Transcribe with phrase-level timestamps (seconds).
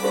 [0.00, 0.08] こ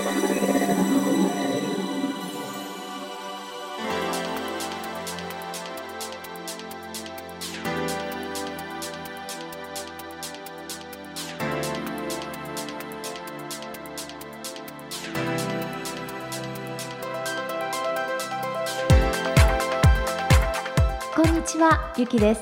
[21.24, 22.42] んにちは、ゆきです。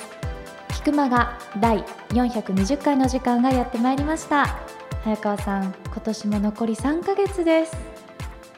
[0.75, 1.79] 菊間が第
[2.09, 4.59] 420回の時間がやってまいりました。
[5.05, 7.76] 早川さん、今年も残り3ヶ月です。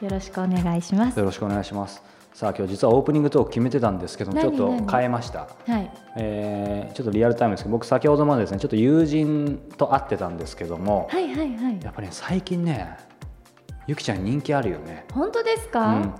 [0.02, 1.18] よろしくお願いします。
[1.18, 2.02] よろしくお願いします。
[2.34, 4.86] さあ今日実はオープニングトーク決めてたんですけどちょ何っと何？
[4.86, 5.90] 変えました、はい。
[6.18, 11.80] えーちょっとリアルタイムですけど僕先ほどまでですねちょっと友人と会ってたんですけどもはいはいはい。
[11.82, 12.98] やっぱり、ね、最近ね
[13.86, 15.06] ゆきちゃん人気あるよね。
[15.14, 16.14] 本当ですうか、ん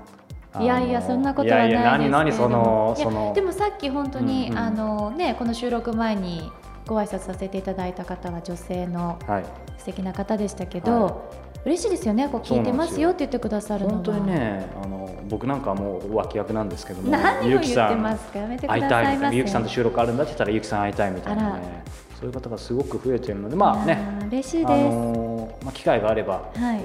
[0.58, 6.50] いやいやそんなことはないですけれどでもさっき本当に、うんうんあのねこの収録前に
[6.86, 9.44] ご挨拶させていただいた方は女性のはい。
[9.78, 11.16] 素敵な方でしたけど、は
[11.64, 12.28] 嬉しいですよね。
[12.28, 21.54] こう聞いてますよって言ってくださるのは本当にねあの僕なんかはもう脇役なんですけども何を言ってゆきさんますかやめてく会いださいみゆきさんと収録あるんだって言ったらゆきさん会いたいみたいな。
[21.56, 21.84] ね
[22.18, 26.80] そういう方がすごく増えてるのでまあねー嬉しいあです、のーまあ、機会があれば、はい。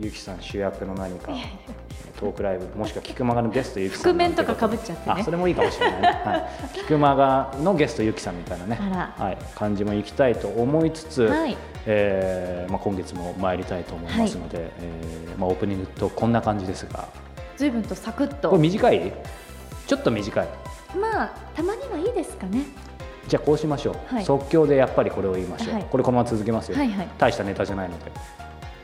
[0.00, 1.32] ゆきさん主役の何か
[2.18, 5.16] トークライブもしくは菊間がのゲストゆきさん覆面とか被っちゃってね。
[5.20, 8.78] あそれもいいかもしれないね、 はい、菊間がのゲストゆきさんみたいなね。
[9.16, 11.56] はい、感じも行きたいと思いつつ、はい。
[11.86, 17.06] えーまあ、今月も参りたいと思いますので、えーまあ、オープニングとこんな感じですが。
[17.56, 18.50] 随分とサクッと。
[18.50, 19.12] これ短い？
[19.86, 20.48] ちょっと短い。
[20.98, 22.62] まあたまにはいいですかね。
[23.28, 24.24] じゃあこうしましょう、はい。
[24.24, 25.86] 即興でやっぱりこれを言いましょう、はい。
[25.90, 27.08] これこのまま続けますよ、はいはい。
[27.18, 28.10] 大したネタじゃないので。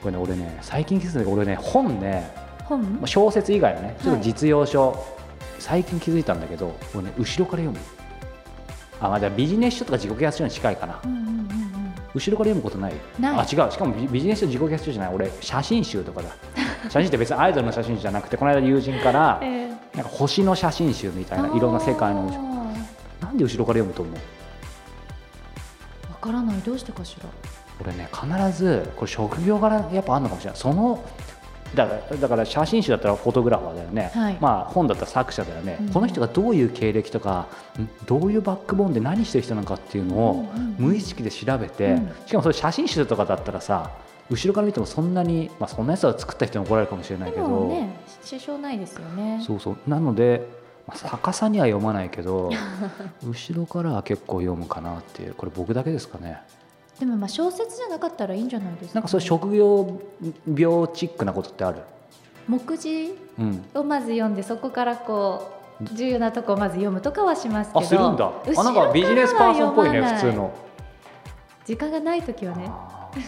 [0.02, 2.30] これね俺ね最近気づいた俺ね本ね
[2.76, 2.82] 本？
[2.94, 4.96] まあ小説以外のねちょっはいと実用書、
[5.58, 7.78] 最近気づいたんだけど俺ね後ろから読む。
[9.00, 10.98] あまあじゃあビジネス書とか自己啓発書に近いかな。
[11.04, 11.41] うんうんうんうん。
[12.14, 12.94] 後ろから読むことない。
[13.18, 13.38] ない。
[13.38, 13.70] あ違う。
[13.72, 15.14] しかもビビジネス書自己啓発書じゃない。
[15.14, 16.28] 俺写真集とかだ。
[16.91, 22.72] 写真って別にアイドルの写真集じゃなくてこの間友人から えなんか星の写真集みたいないろんな世界の
[23.20, 24.14] なんで後ろから読むと思う？
[26.10, 26.56] わからない。
[26.58, 27.26] どうしてかしら？
[27.82, 30.60] 俺ね必ずこれ職業柄やっぱあるのかもしれない。
[30.60, 31.02] その
[31.75, 34.38] だからだから写真集だったらフォトグラファーだよね、はい。
[34.41, 35.88] まあ本だったら作者だよね、うん。
[35.91, 37.47] この人がどういう経歴とか
[37.78, 40.76] んどういうバックボーンで何してる人なのかっていうのをうんうんうん。
[40.78, 42.12] 無意識で調べて、うん。
[42.26, 43.91] しかもそれ写真集とかだったらさ
[44.31, 49.42] 後ろから見てもそんなに、まあ、そんなやつは作った人に怒られるかもしれないけでど、もね支障ないですよね。
[49.44, 49.76] そうそう。
[49.88, 50.47] なので、
[50.87, 52.50] まあ、逆さには読まないけど
[53.26, 55.34] 後ろからは結構読むかなっていう。
[55.34, 56.41] これ僕だけですかね
[57.00, 60.00] でもまあ小説じゃなかったらいいんじゃないですかなんかそういう職業
[60.47, 61.78] 病チックなことってある？
[62.47, 63.65] 目次うん。
[63.75, 65.50] をまず読んでそこからこ
[65.81, 67.81] う重要なとこをまず読むとかはしますけど。
[67.81, 68.31] あするんだ。
[68.59, 70.53] あなんかビジネスパーソンっぽいね普通の。
[71.65, 72.71] 時間がない時はね。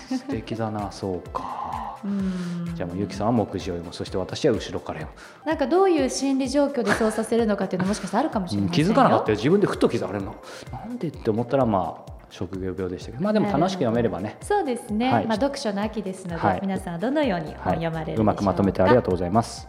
[0.08, 1.96] 素敵だなそうか。
[2.04, 2.72] うん。
[2.74, 3.94] じゃあもうゆきさんは目次を読む。
[3.94, 5.16] そして私は後ろから読
[5.46, 10.34] なんかどういう心理状況でそうさせるのかっていうのもしかしたらあるかもしれむ、うんませんよ気づかなかったよ自分でふと気づかれるの
[10.72, 14.38] なんでって思ったらまあ職業病でしたけどまあでも楽しく読めればね。
[14.40, 15.26] そうですね、はい。
[15.26, 16.60] まあ読書の秋ですので、はい。
[16.62, 19.68] 皆さんはどのように本読まれるでしょうか、うまくまとめてありがとうございます。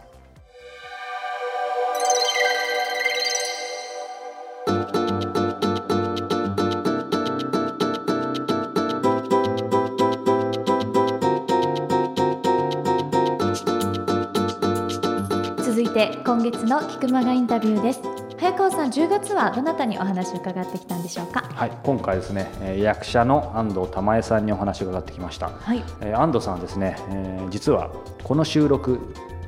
[15.58, 21.48] 続いて今月の菊間がインタビューです早川さん10月はどなたにお話を伺ってきたんでしょうか？
[21.54, 25.48] はい今回ですねえー役者の安藤玉恵さんにお話を伺ってきました。
[25.48, 25.82] はい。
[26.02, 27.90] えー安藤さんはですね、えー実は
[28.22, 29.00] この収録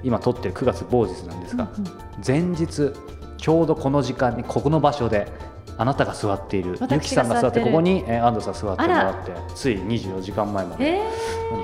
[0.02, 1.92] 今撮ってる9月某日なんですが、うんうん。
[2.26, 2.92] 前日
[3.36, 5.28] ちょうどこの時間にここの場所で
[5.76, 10.84] あなたが座っている私ゆきさんが座ってここに、えー安藤さん座ってもらあってつい24時間前まで。
[10.86, 11.02] え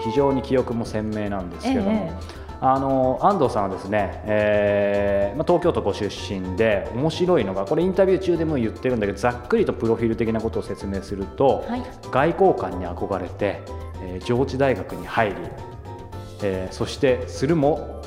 [0.05, 2.13] 非常に記憶も鮮明なんですけども、え
[2.65, 11.83] あの安藤さんはですね、えーまあ、東京都ご出身で面白いのがこれインタビュー中でも言ってるんだけどざっくりとプロフィール的なことを説明すると、はい。
[12.13, 13.61] 外交官に憧れて、
[14.05, 15.35] えー上智大学に入り、
[16.43, 18.01] えーそしてするも、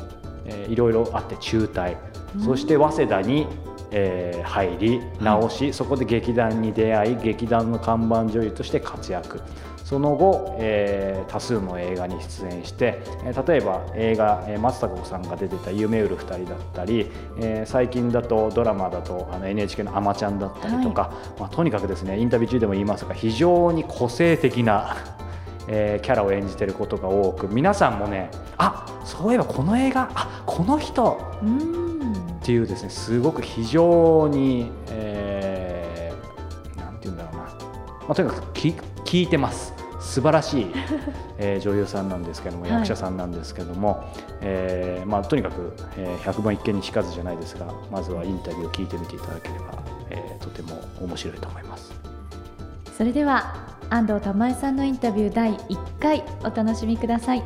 [0.46, 1.98] えーいろいろあって中退、
[2.46, 3.48] そして早稲田に、
[3.92, 9.42] えー入り直し、そこで劇団に出会い劇団の看板女優として活躍
[9.86, 24.96] その後、えー多数の映画に出演して、えー例えば映画、えー松たか子さんが出てた「夢売る二人」だったり、えー最近だとドラマだとあの NHK の「あまちゃん」だったりとか、まあ、とにかくですねインタビュー中でも言いますが非常に個性的な
[25.68, 31.86] えーキャラを演じてることが多く皆さんもねあそういえばこの映画あこの人うーん。
[32.42, 37.48] っていうですねすごく非常に、えーなんて言うんだろうな、ま
[38.10, 39.74] あ、とにかくき聞いてます
[40.06, 40.72] 素晴らしい、
[41.38, 42.72] えー、女優さんなんですけども、はい。
[42.72, 44.06] 役者さんなんですけども、
[44.42, 49.66] えーまあ、とにかく、えー、100万一見にしかずじゃないですがまずはインタビューを聞いてみていただければ、
[50.10, 51.92] えーとても面白いと思います。
[52.96, 53.56] それでは
[53.90, 57.44] 安藤玉恵さんのインタビュー第1回お楽しみください。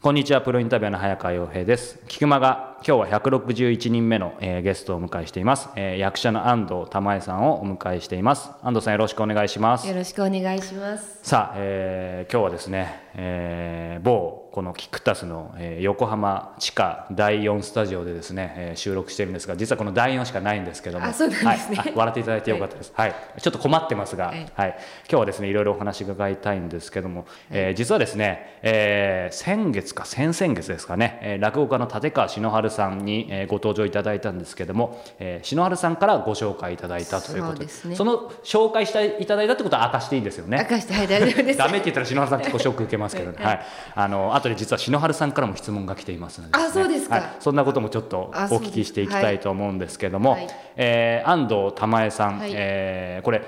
[0.00, 1.98] こんにちはプロインタビュアーの早川洋平です。
[2.08, 8.50] 菊間が今日は161人目の、えーゲストをお迎えしています、えー役者の安藤玉恵さんをお迎えしています。
[8.62, 9.88] 安藤さんよろしくお願いします。
[9.88, 11.18] よろしくお願いします。
[11.22, 23.14] さあ、えー今日はですね、えー某このキクタスの、えー横浜地下第4スタジオでですね、えー収録しているんですが実はこの第4しかないんですけどもはいあ笑っていただいてよかったです、はい。
[23.40, 24.52] ちょっと困ってますが、はい。
[24.54, 24.68] はい、
[25.08, 37.96] 今日はですねいろいろお話伺いたいんですけども、えー実はですね、えー先月か先々月ですかね、えー落語家の立川篠春さんに、えーご登場いただいたんですけども、えー篠春さんからご紹介いただいたということでそね。
[37.96, 40.58] その紹介していただいたってことは明かしていいんですよね。
[40.58, 41.58] 明かしてはい大丈夫です。
[41.58, 47.16] ダメって言ったら篠原さん結構ショック受けますけどね、はい、あの後で実は篠原さんからも質問が来ていますので、あそうですか。
[47.16, 50.48] はい、そんなこともちょっとお聞きしていきたいと思うんですけども、はい。
[50.76, 52.52] えー安藤玉恵さん、はい。
[52.54, 53.42] えーこれ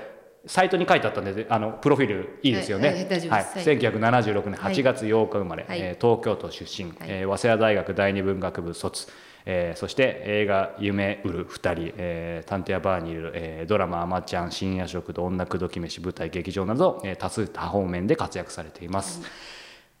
[0.45, 3.57] サイトに書いてあったんであのプロフィールいいですよね、はいはい大丈夫です。
[3.57, 3.77] はい。
[3.77, 5.79] 1976年8月8日生まれ、はい。
[5.79, 9.07] えー東京都出身、えー早稲田大学第二文学部卒
[9.49, 19.21] えーそして映画「夢売る二人」えー探偵やバーにいる」えードラマ「あまちゃん」「深夜食堂」「女口説き飯」舞台劇場など、えー多数多方面で活躍されています。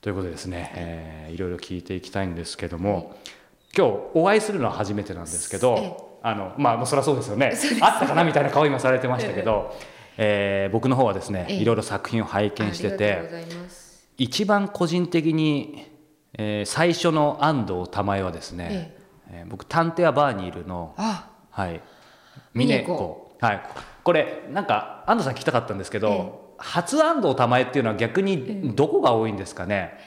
[0.01, 3.15] ということでですね、えーいろいろ聞いていきたいんですけども、
[3.75, 6.07] 今日お会いするのは初めてなんですけど、ええ。
[6.23, 7.53] あのまあそりゃそうですよね。
[7.81, 9.73] あったかなみたいな顔今されてましたけど、
[10.17, 11.55] えー僕の方はですね、ええ。
[11.57, 13.21] いろいろ作品を拝見してて。
[14.17, 15.85] 一番個人的に、
[16.37, 18.96] えー最初の安藤玉恵はですね、
[19.31, 21.81] ええー僕「探偵はバーにいるの」あ、はい。
[22.53, 23.31] 峰峰子。
[23.41, 23.63] はい。
[24.03, 29.97] これなんか安藤さん聞きたかったんですけど、え初安藤玉恵っていうのは逆にどこが多いんですかね、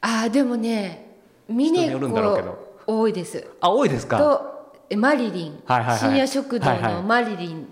[0.00, 1.16] あでもね、
[1.48, 2.68] 人峰によるんだろうけど。
[2.86, 3.46] 子多いです。
[3.60, 4.18] あ多いですか？
[4.18, 6.94] とえマリリン、はいはいはい深夜食堂はいはい。
[6.94, 7.68] のマリリン。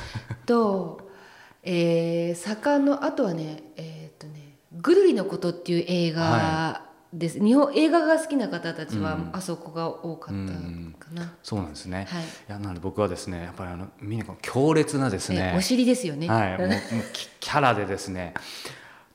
[0.46, 1.00] と、
[1.62, 7.42] えー、坂のあとはね、えっ、とね、ぐるりのことっていう映画です。
[7.42, 11.32] 日本映画が好きな方たちは、うんあそこが多かったかな。
[11.42, 16.28] そうなんですね、はいいやなので僕はですねやっぱりあの峰子の強烈なですねえお尻ですよね。
[16.28, 16.70] はい、もう
[17.40, 18.34] キャラでですね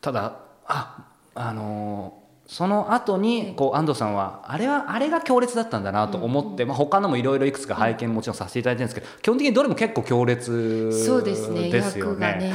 [0.01, 1.05] ただあ
[1.35, 11.69] あのーその後にこう安藤さんはあれはあれが強烈だったんだなと思って、まあ、他のもいろいろいくつか拝見もちろんさせていただいてるんですけど基本的にどれも結構強烈そうですね。
[11.69, 12.39] ですね。
[12.41, 12.53] え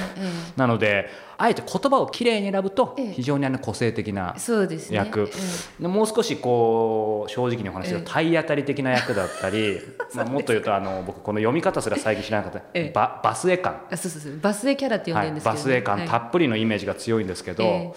[0.56, 1.08] なので
[1.38, 3.12] あえて言葉をきれいに選ぶとええ。
[3.12, 4.96] 非常にあの個性的なえそうですね。
[4.96, 5.28] 役。
[5.28, 8.04] えでもう少しこう正直にお話しするええ。
[8.04, 9.80] と体当たり的な役だったり、
[10.14, 12.92] まあ、もっと言うとあの僕この読み方すら最近知らなかった、ええ。
[12.94, 13.80] ババスエ感。
[13.90, 14.38] えあそうそうそう。
[14.40, 16.28] バスエキャラって呼んはい、でるんですけど、バスエ感たはい。
[16.28, 17.92] っぷりのイメージが強いんですけど、え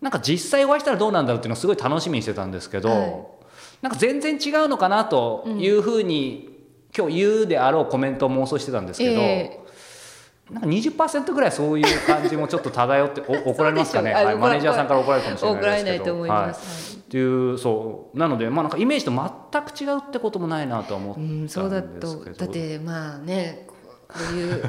[0.00, 3.24] なんか実際お会いしたらどうなんだろうっていうのをすごい楽しみにしてたんですけど、はい。
[3.82, 6.48] なんか全然違うのかなというふうに、
[6.96, 9.60] 今日言うであろうコメントを妄想してたんですけど、え
[10.50, 16.24] なんか20%ぐらいそういう感じもちょっと漂ってお 怒られますかね、はい、マネージャーさんから怒られるかもしれないですけど。
[16.24, 16.50] れない。
[16.50, 22.24] っていうそうなのでまあなんかイメージと全く違うってこともないなとは思ったうんん、ですけど、そうだと。
[22.36, 23.66] だってまあね
[24.06, 24.62] こういう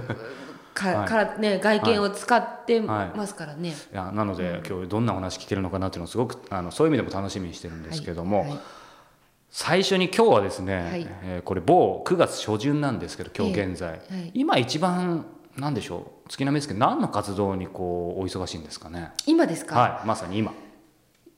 [0.74, 1.08] か、はい。
[1.08, 3.70] からね外見を使ってますからね。
[3.70, 3.96] い。
[3.96, 8.50] やなので、今日どんなお話聞けるのかなっていうのをすごくあのそういう意味でも楽しみにしてるんですけども、はい。
[8.50, 8.60] はい。
[9.50, 11.08] 最初に今日はですね、はい。
[11.24, 14.32] えーこれ某9月初旬なんですけど今日現在、ええはい。
[14.34, 15.26] 今一番
[15.58, 16.30] なんでしょう？
[16.30, 19.12] 月並みですけど何の活動にこうお忙しいんですかね？
[19.26, 19.78] 今ですか？
[19.78, 20.08] はい。
[20.08, 20.54] まさに今、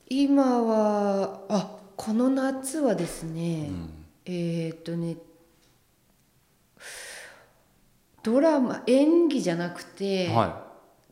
[0.08, 3.70] 今はあこの夏はですね、
[4.26, 5.16] えーっとね
[8.24, 10.64] ドラマ演技じゃなくて、は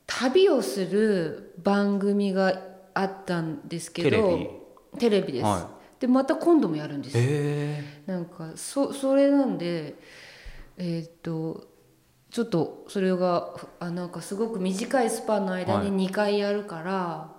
[0.06, 2.58] 旅をする番組が
[2.94, 4.22] あったんですけどテレ
[4.92, 4.98] ビ。
[4.98, 7.18] テレビです、はでまた今度もやるんです。
[7.18, 8.02] い、よえ。
[8.06, 9.94] なんかそそれなんで
[10.76, 11.68] えーっと
[12.30, 15.90] ちょっとそれがあなんかすごく短いスパンの間はい。
[15.90, 17.30] に2回やるから、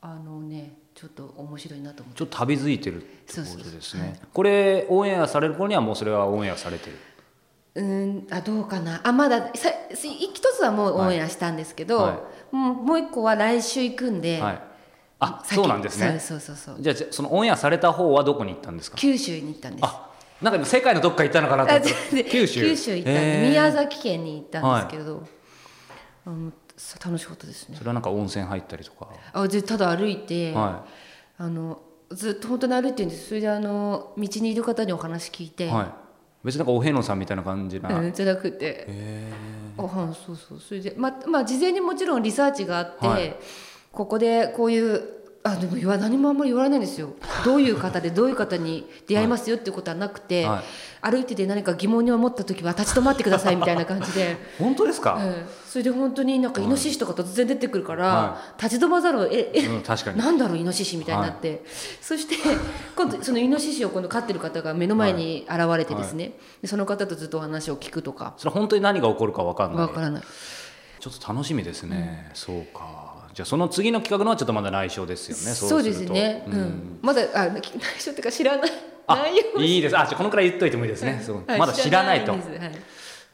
[0.00, 2.18] あのねちょっと面白いなと思って。
[2.18, 4.20] ちょっと旅づいてるってことですね。
[4.32, 6.96] これオンエアされる頃にはもうそれはオンエアされてる
[7.74, 9.00] うんあどうかな。
[9.02, 12.12] あまださ一つはもうオンエアしたんですけど、は
[12.52, 12.54] い。
[12.54, 14.60] もうもう一個は来週行くんで、はい。
[15.20, 16.18] あ先そうなんですね。
[16.20, 16.76] そうそうそう。
[16.80, 18.96] じゃあそのオンエアされた方はどこに行ったんですか？
[18.98, 19.84] 九州に行ったんです。
[19.84, 20.10] あ
[20.42, 21.90] なんか世界のどっか行ったのかなと思った。
[21.90, 22.60] らあで九州。
[22.60, 25.26] 九州行ったんで、宮崎県に行ったんですけど、
[26.26, 27.76] あのさ楽しかったですね。
[27.76, 29.08] それはなんか温泉入ったりとか。
[29.32, 30.84] あでただ歩いて、は
[31.38, 33.28] あのずっと本当に歩いてるんです。
[33.28, 36.01] それであの道にいる方にお話聞いて、いはい
[36.44, 38.84] 別になんかお遍路さんみたいな感じな、うんじゃなくて。
[38.88, 39.32] へ
[39.78, 40.60] あはいそうそう。
[40.60, 43.36] それでままあ事前にもちろんリサーチがあって、はい。
[43.92, 47.14] ここでこういうあでも言わ何もあんまり言われないんですよ。
[47.44, 50.62] どういう方でどういう方に出会いますよっていうことはなくて、はい。
[51.10, 54.36] 歩いてて何か疑問に思った時は立ち止まってくださいみたいな感じで。
[54.60, 60.18] 本当ですか、ええそれで本当になんかイノシシとか突然出てくるから、は立ち止まざるをええ、うん確かに。
[60.18, 61.64] なんだろうイノシシみたいになって、
[62.00, 62.36] そして
[62.94, 68.34] 今度そのイノシシを今度飼ってる方が目の前に現れてですね、でその方とずっとお話を聞くとか。
[68.36, 69.80] それは本当に何が起こるか分かんない。
[69.80, 70.22] わからない。
[71.00, 73.01] ちょっと楽しみですね、そうか
[73.34, 75.54] じゃあその次の企画のはちょっとまだ内緒ですよね。
[75.54, 76.54] そうですね、うん。
[76.60, 76.98] ん。
[77.02, 77.62] まだあ内
[77.98, 78.70] 緒っていうか知らない。
[79.06, 79.78] あ内容い。
[79.78, 79.98] いです。
[79.98, 81.44] あじゃあこのくらい言っといてもいいですね、そう。
[81.46, 82.34] はいまだ知らないと。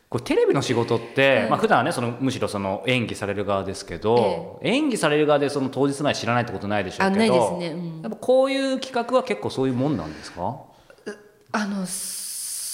[0.09, 7.69] これテレビの仕事って、うんまあ普段はねそのむしろその演技される側ですけど、演技される側でその当日まで知らないってことないでしょうけどあないですね。
[7.69, 8.03] うん。
[8.03, 10.57] やっぱこういう企画は結構そういうもんなんですか？
[11.53, 11.85] あの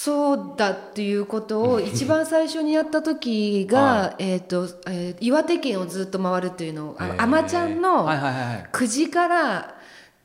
[0.04, 9.78] そうだっていうことを一番最初にやった時が、はえっ、と、えー岩手県をずっと回るっていうのをあのあまちゃんのはいはいはい9時から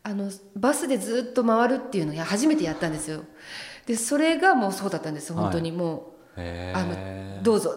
[0.03, 3.23] あのバスでずっと回るっていうのを初めてやったんですよ。
[3.85, 5.71] でそれがもうそうだったんです本当に。
[5.71, 7.71] もう、へあーのどうぞ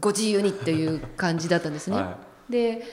[0.00, 1.96] ご自由にっていう感じだったんですね。
[1.96, 2.84] はで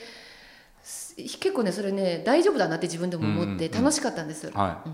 [0.81, 3.72] す結構ねそれね大丈夫だなって自分でも思ってうんうんうん。
[3.84, 4.50] 楽しかったんです。
[4.50, 4.89] はい、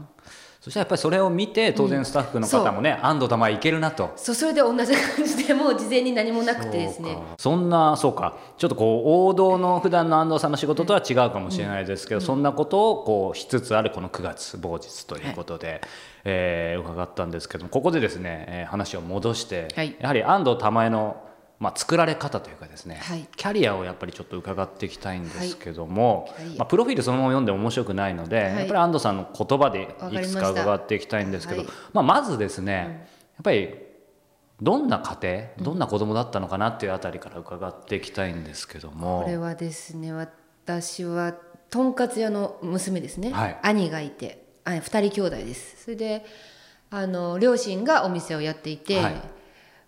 [0.61, 4.13] そしたらやっぱりそれを見て当然スタッフの方もね、安藤玉いけるなと。
[4.15, 7.17] そうそれで同じ感じで もう事前に何もなくてですね。
[7.39, 8.35] そんなそうか。
[8.59, 15.81] ちょっとこう王道の普段の安藤さんの仕事とは違うかもしれないですけど、そんなことをこうしつつあるこの9月某日ということで、
[16.25, 19.95] えー伺ったんですけどもここでですね、えー話を戻して、はい。
[19.99, 21.17] やはり安藤玉恵の
[21.61, 23.27] まあ、作られ方というかですね、はい。
[23.35, 26.45] キャリアをやっぱりちょっと伺っていきたいんですけども、はい。
[26.57, 28.39] まあ、プロフィールそのまま読んでも面白くないので、い。
[28.39, 31.69] やっぱり安藤さんの言葉でいくつか伺っていきたいんですけど、はい。
[31.93, 33.75] まあ、まずですね、やっぱり
[34.59, 39.21] どんな家庭どんな子供だったのかなっていうあたりから伺っていきたいんですけども。
[39.21, 41.35] これはですね私は
[41.69, 43.59] とんかつ屋の娘ですね、はい。
[43.61, 45.83] 兄がいてあ2人兄弟です。
[45.83, 46.25] それで
[46.89, 49.40] あの両親がお店をやっていて、はい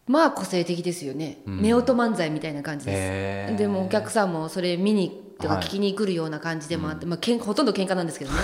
[0.08, 1.74] まあ個性的ですよね、うん。
[1.74, 5.64] 夫婦漫才みたいな感じです、でもお客さんもそれ見にとかはい。
[5.64, 8.38] 聞きに来るような感じでもあって、まあ、けんほとんど喧嘩なんですけどね。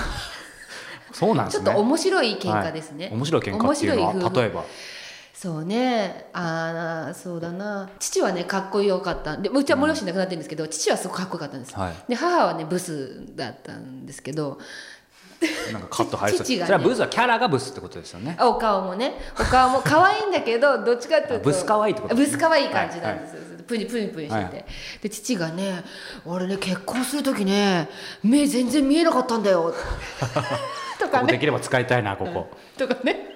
[1.12, 1.66] そうなんですね。
[1.66, 3.14] ちょっと面白い喧嘩ですね、はい。
[3.16, 4.64] 面白い喧嘩っていうのは例えば？
[5.34, 6.30] そうね。
[6.34, 7.90] あーそうだな。
[7.98, 9.38] 父はねかっこよかった。
[9.38, 11.94] でうちは両親亡くなってるんですけど、父はすごくかっこよかったんです、はい。
[12.10, 14.60] で母はねブスだったんですけど
[15.72, 16.46] なんかカット入りそう。
[16.46, 16.68] 父がね。
[16.68, 18.38] それはブスはキャラがブスってことですよね。
[18.42, 19.14] お顔もね。
[19.40, 21.46] お顔も可愛いんだけど どっちかっていうと。
[21.46, 24.40] ブス可愛いってことブス可愛い感じなんですよ、プニプニプニして。
[24.46, 24.66] て、はい。
[25.02, 25.84] で父がね
[26.26, 27.90] 「俺ね結婚する時ね
[28.24, 29.74] 目全然見えなかったんだよ」
[31.00, 31.26] とこかね。
[31.28, 33.28] こできれば使いたいなここ、とかね。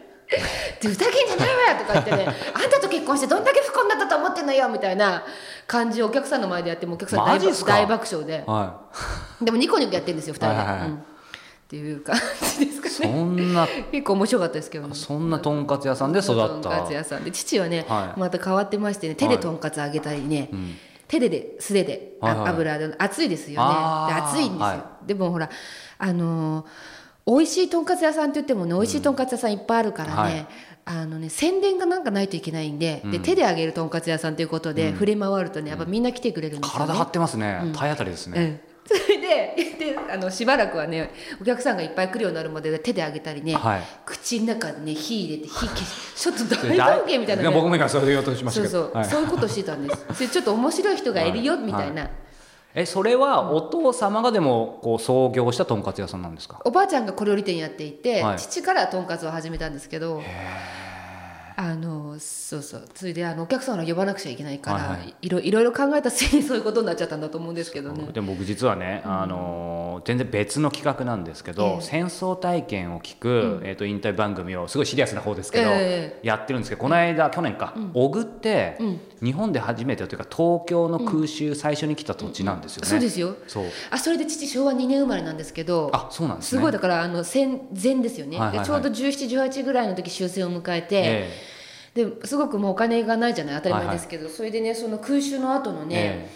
[0.81, 2.25] でふざけんじゃないわよとか言ってね。
[2.55, 5.23] あんたと結婚してどんだけ不幸になったと思ってんのよみたいな。
[5.67, 7.71] 感じをお客さんの前でやってもお客さん大爆マジっすか？
[7.73, 8.43] 大爆笑で。
[8.45, 8.81] は
[9.41, 10.87] でもニコニコやってるんですよ二人で、はいはいはい。
[10.89, 11.03] うん
[11.73, 12.15] っていう感
[12.59, 14.93] じですい、かそねんな結構面白かったですけどね。
[14.93, 17.31] そんなとんかつ屋さんで育とんったかつ屋さんで。
[17.31, 18.19] 父はね、はい。
[18.19, 20.75] また変わってましてね手でとんかつ揚げたりね、ん。
[21.07, 22.49] 手でで素手で、あはいはい。
[22.49, 23.73] 油で熱いですよね。
[24.11, 25.49] 熱いんですよ、はでもほら
[25.97, 26.65] あのー
[27.25, 30.47] 美味しいとんかつ屋さんって言ってもね美味しいとんかつ屋さんいっぱいあるからね、はい。
[30.85, 33.23] あのね宣伝がなんかないといけないんで,、でうん。
[33.23, 36.87] 手で揚げるとんかつ屋さんということで、触れ回るとねやっぱみんな来てくれるんですよね。
[36.87, 41.11] 体張ってますね、体当たりですね、うん それでであのしばらくはね
[41.41, 43.81] お客さんがいっぱい来るようになるまで手で揚げたりね、はい。
[44.05, 49.09] 口の中にね火入れて火消しちょっと大冒険みたいな、ね、僕も今それ言おうとしましたそうそう、けどはい。
[49.09, 50.05] そういうことしてたんです。
[50.19, 52.09] でちょっと面白い人がいるよ、みたいな、
[52.75, 56.59] えそれはお父様がでもこう創業したとんかつ屋さんなんですか？
[56.65, 58.37] おばあちゃんが小料理店やっていて、はい。
[58.37, 60.21] 父からとんかつを始めたんですけど
[61.55, 62.87] あのそうそう。
[62.93, 65.15] それであのお客さんを呼ばなくちゃいけないから、はいはい。
[65.21, 68.11] いろいろいろ考えた末にそういうことになっちゃったんだと思うんですけどね。
[68.11, 71.81] でも僕実はね、あのー全然別の企画なんですけど、ええ。
[71.81, 78.99] 戦争体験を聞く、えー、とインタビュー番組をすごいシリアスな方ですけど、えやってるんですけどこの間、去年か小具って、うん。
[79.23, 82.89] 日本で初めてというか東京の空襲最初に来た土地なんですよね。
[82.89, 83.35] そうですよ。
[83.47, 83.65] そう。
[83.89, 86.59] あそれで父昭和2年生まれなんですけどあそうなんですね。
[86.59, 88.65] すごいだからあの戦前ですよね、はいはいはい。
[88.65, 91.29] でちょうど1718ぐらいの時終戦を迎えて、え
[91.93, 96.29] ですごくもうお金がないじゃない当たり前ですけど、それでねその空襲の後のえね、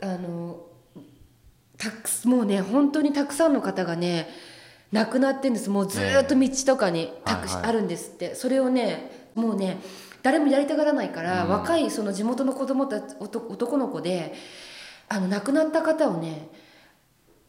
[0.00, 0.64] えあの
[1.76, 4.28] たくすもうね本当にたくさんの方がね
[4.92, 5.68] 亡くなってんです。
[5.68, 7.64] もうずーっと道とかにたく、はいはい。
[7.70, 8.34] あるんですって。
[8.34, 9.78] それをねもうね
[10.22, 11.50] 誰もやりたがらないから、うん。
[11.50, 14.34] 若いその地元の子供た男の子で
[15.08, 16.48] あの亡くなった方をね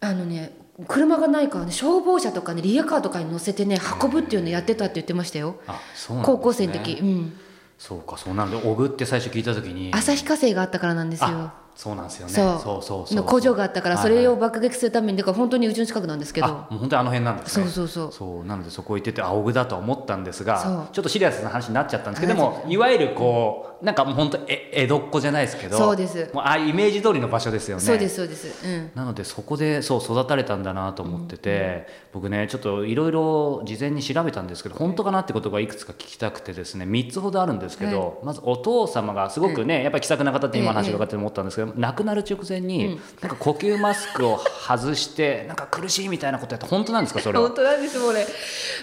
[0.01, 0.51] あのね
[0.87, 5.75] 車がないからね消防車とかねリアカーとかに乗せてね運ぶっていうのやってたって言ってましたよ、ね。
[6.23, 7.37] 高校生の時、うん、
[7.77, 9.91] そうかそうなんで小具って最初聞いた時に。
[9.93, 11.27] 旭化成があったからなんですよ。
[11.29, 12.33] あそうなんですよね。
[12.33, 12.59] そう。
[12.61, 16.47] そうそうそうの工場があったからはいそれを爆撃するためにだから本当にうちの近くなんですけど。
[16.47, 17.67] あもう本当にあの辺なんですね。
[17.67, 18.11] そうそうそう。
[18.11, 18.45] そう。
[18.45, 20.87] なのでそこ行ってて青具だとは思ったんですがそう。
[20.91, 22.75] ちょっとシリアスな話になっちゃったんですけどもい。
[22.75, 26.29] わゆるこうなんかもう本当え江戸っ子じゃないですけどそうです。
[26.33, 27.83] もうあイメージ通りの場所ですよね。
[27.83, 28.67] そうですそうです。
[28.67, 28.91] うん。
[28.93, 47.47] なのでそこでそう育たれたんだなと思ってて、僕ねちょっといろいろ事前に調べたんですけど本当かなってことがいくつか聞きたくてですね3つほどあるんですけど、まずお父様がすごくね、やっぱり気さくな方って今話伺って思ったんですけど、亡くなる直前に、なんか呼吸マスクを外してなんか苦しいみたいなことやって本当なんですかそれは？
[47.47, 48.25] 本当なんですもうね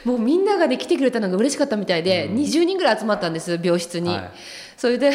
[0.05, 4.31] もうみんながね来てくれたのが嬉しかったみたいで、20人ぐらい集まったんです病室に、はい。
[4.77, 5.13] それで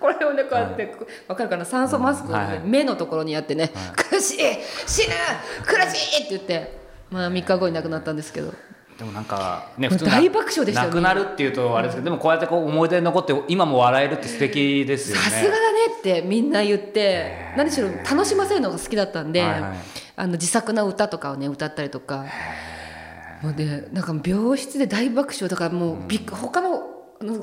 [0.00, 1.64] これをねこうやって、こうわかるかな？
[1.64, 2.60] 酸素マスクをね、はいはい。
[2.64, 4.38] 目のところにやってね「苦しい
[4.86, 5.14] 死ぬ
[5.64, 6.78] 苦しい!」って言って
[7.10, 8.52] まあ3日後に亡くなったんですけど
[9.02, 15.22] でもなんかね普通な大爆笑でしたよ亡くなるっていうとあれですけど、でもこうやってこう思い出に残って今も笑えるって素敵ですよね。
[15.22, 19.76] さすがだねってみんな言って何しろ楽しませるのが好きだったんで、はいはい。
[20.14, 22.26] あの自作な歌とかをね歌ったりとか。
[23.42, 26.80] もうねなんか病室で大爆笑だからもうびっく他の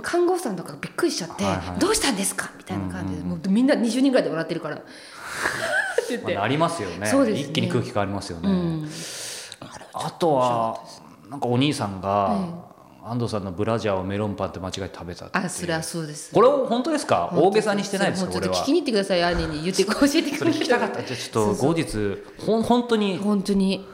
[0.02, 1.80] 看護婦さんとかがびっくりしちゃって「はいはい。
[1.80, 4.78] どうしたんですか?」みたいな感じで、もうみんな20人ぐらいで笑ってるから。
[4.78, 4.86] って
[6.12, 7.06] 言って、まあ、なりますよね。
[7.06, 7.42] そうですね。
[7.42, 8.90] 一気に空気変わりますよね、うん、
[9.94, 10.80] あとは
[11.30, 12.36] なんかお兄さんが、
[13.04, 16.34] 安藤さんのブラジャーをメロンパンって間違えて食べたあそれはそうです。
[16.34, 17.32] これを本当ですか？
[17.34, 18.34] 大げさにしてないですか？
[18.34, 19.24] ょっと聞きに行ってください。
[19.24, 21.04] 兄に言って教えてくれ聞きたかった。
[21.04, 23.18] じゃあちょっと後日ほん本当に。
[23.18, 23.86] 本当に。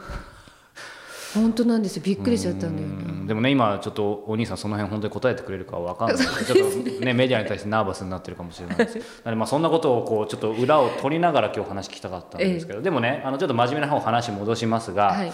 [1.34, 2.02] 本当なんですよ。
[2.04, 15.32] びっくりしちゃったんだよでもね今ちょっとお兄さんその辺本当に答えてくれるかわかんないちょっとねメディアに対してナーバスになってるかもしれないですなの でまあそんなことをこうちょっと裏を取りながら今日話聞きたかったんですけど、でもねあのちょっと真面目な方話戻しますが、はい、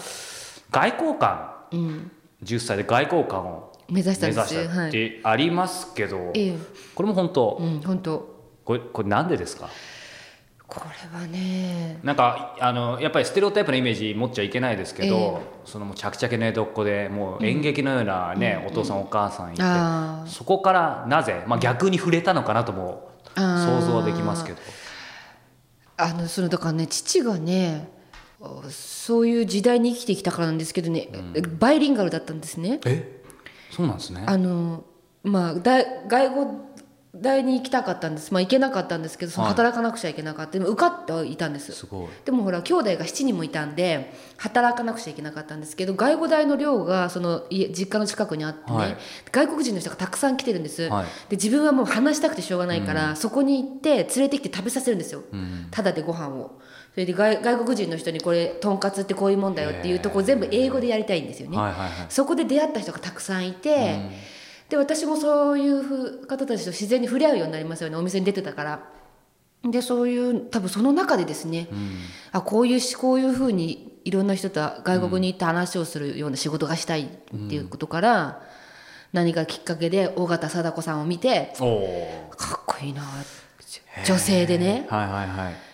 [0.71, 1.29] 外交官。
[1.31, 1.62] うん、
[2.43, 4.43] 10歳で外交官を目指した
[4.87, 6.57] ってありますけど、ええ。
[6.95, 8.33] これも本当、うん本当。
[8.63, 9.69] これこれなんでですか？
[10.67, 11.99] これはね。
[12.03, 19.61] なんかあのやっぱりステレオタイプのイメージ持っちゃいけないですけど、そのもうちゃくちゃけの江戸っ子でもう演劇のようなね、お父さんお母さんいて、
[20.31, 24.57] そこからなぜ、まあ、逆に触れたのかなとも想像はできますけど。
[25.95, 27.87] あのそのだからね父がね
[28.69, 31.09] そういう時代に生きてきたからなんですけどね、
[31.59, 32.79] バイリンガルだったんですね。
[32.85, 33.21] え？
[33.71, 34.23] そうなんですね。
[34.25, 34.83] あの
[35.23, 36.73] まあ大外語
[37.15, 38.33] 大に行きたかったんです。
[38.33, 40.53] まあ行けなかったんですけどそのはい働かなくちゃいけなかった。
[40.53, 41.71] でも受かってはいたんです。
[41.71, 42.07] すごい。
[42.25, 48.97] でもほら兄弟が7人もいたんで働かなくちゃいけなかったんですけど外語大の寮がその家実家の近くにあってね、はい。
[49.31, 51.05] 外国人の人がたくさん来てるんです、はい。
[51.29, 55.67] で自分はもう話したくてしょうがないから、そこに行って連れてきて食べさせるんですよ、うん。
[55.69, 56.59] ただでご飯を
[56.93, 61.57] それで外外国人の人にこれとんかつってこういうもんだよっていうとこ全部英語でやりたいんですよね、
[62.09, 63.99] そこで出会った人がたくさんいて、
[64.69, 67.95] で私もそういう方たちと自然に触れ合うようになりますよね。
[67.95, 68.79] お店に出てたから。
[69.63, 71.67] でそういう多分その中でですね、
[72.31, 78.43] あこういうしこういうふうにいろんな人と外国に行って話をするような仕事がしたいっていうことから、
[79.13, 83.03] 何かきっかけで尾形貞子さんを見てかっこいいな
[84.05, 84.85] 女性でね。
[84.89, 85.72] はいはいはい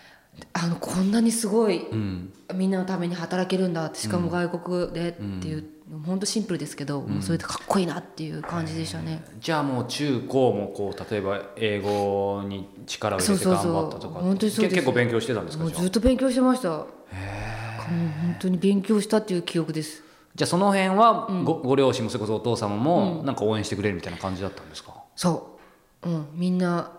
[0.54, 2.34] あのこんなにすごいうん。
[2.56, 5.66] みんなのために働けるんだってしかも外国でっていう、
[6.06, 9.24] 本当シンプルですけど、もうそれでかっこいいなっていう感じでしたね。
[9.40, 13.84] じゃあもう中高もこう例えば英語に力を入れて頑そうそうそう。
[13.84, 14.76] 張ったとか本当にそうです。
[14.76, 16.70] 結構勉強してたんですかもうずっと勉強してました。
[16.70, 20.04] もう本当に勉強したっていう記憶です。
[20.34, 25.60] じゃあその辺はご,、ご両親もそれこそお父様もなんか応援してくれるみたいな感じだったんですか、そ
[26.04, 26.92] う、うん、みんな。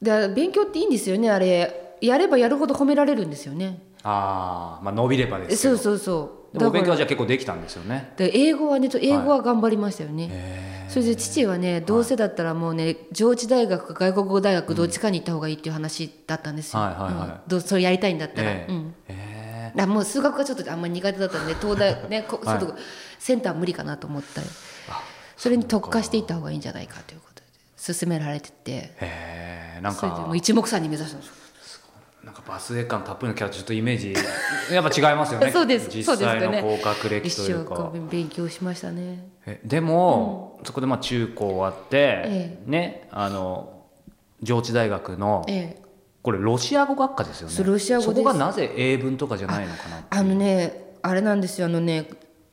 [0.00, 3.82] で勉強っていいんですよねあれやればやるほど褒められるんですよね。
[4.02, 6.58] ああまあ伸びればですそうそうそう。
[6.58, 8.12] でもお勉強はだじゃあ結構できたんですよね。
[8.16, 10.86] で英語はねと英語は頑張りましたよね。
[10.88, 16.80] それで父はねどうせだったらもうね上智大学か外国語大学どっちかに行った方がいいっていう話だったんですよ。
[16.80, 17.28] はいはいはい。
[17.28, 17.40] うん。
[17.46, 18.50] どうそれやりたいんだったら。
[18.50, 18.72] ええ。
[18.72, 18.94] うん。
[19.08, 22.74] えあもう数学がちょっとあんまり苦手だったんで東大ねこちょっと
[23.18, 24.40] センター無理かなと思った。
[24.40, 24.46] り
[25.36, 28.72] それに特化していった方がいいんじゃないかということで勧められてて。
[28.72, 28.96] へ
[29.76, 30.00] えなんか。
[30.00, 31.34] それでもう一目散に目指したんですよ
[32.24, 34.12] なんかバスエ感たっぷりのキャラちょっとイメージ
[34.72, 35.50] やっぱ違いますよね。
[35.52, 35.88] そうです。
[35.90, 36.62] 実際のよね。
[36.62, 39.28] 高学歴一という生か懸命勉強しましたね。
[39.46, 43.84] えでも、そこでまあ中高終わって、えねあの
[44.42, 45.88] 上智大学のええ。
[46.22, 47.54] これロシア語学科ですよね。
[47.64, 52.10] ロシア語そこがなぜ英文とかじゃないのかなあのねあれなんですよあのね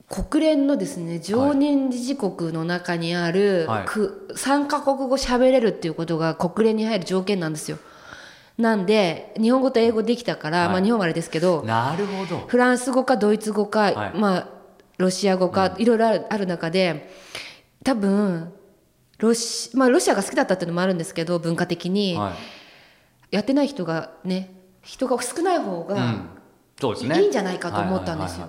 [0.08, 3.86] 国連のですね常任理事国の中にある、はい。
[3.86, 7.78] く3カ国語喋れるっていうことが国連に入る条件なんですよ
[8.58, 10.70] なんで日本語と英語できたから、はい。
[10.70, 12.48] まあ日本はあれですけどなるほど。
[12.48, 14.18] フランス語かドイツ語か、はい。
[14.18, 14.48] まあ
[14.98, 17.12] ロシア語か、いろいろある中で
[17.84, 18.54] 多分
[19.18, 22.32] ロシ,、まあ、ロシアが好きだったっていうのもあるんですけど文化的に、は
[23.32, 23.36] い。
[23.36, 26.30] やってない人がね人が少ない方がうん。
[26.80, 27.22] そうですね。
[27.22, 28.48] いいんじゃないかと思ったんですよ。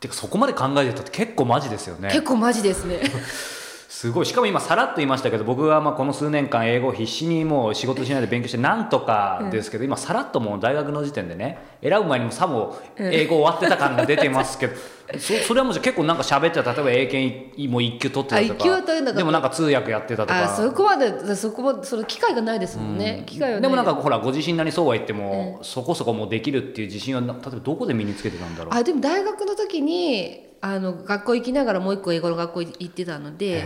[0.00, 2.08] てかそこまで考えてたって結構マジですよね。
[2.10, 3.00] 結構マジですね
[3.88, 4.26] すごい。
[4.26, 14.76] しかも今さらっと言いましたけど僕はまあこの数年間英語を必死にもう仕事しないで勉強してなんとかですけど、今さらっともう大学の時点でね選ぶ前にもさも英語終わってた感が出てますけど、
[15.18, 20.44] そ それはもう結構なんか喋ってた例えば英検もう一級取ってたとかでもなんか通訳やってたとか。
[20.44, 28.74] あそこまでそこもその機会がないですもんね、機会はでもなんかほらご自身なりそうは言っても、そこそこもうできるっていう自信はな例えばどこで身につけてたんだろう。
[28.74, 33.62] あでも大学の時にあの学校行きながらもう一個英語の学校行ってたので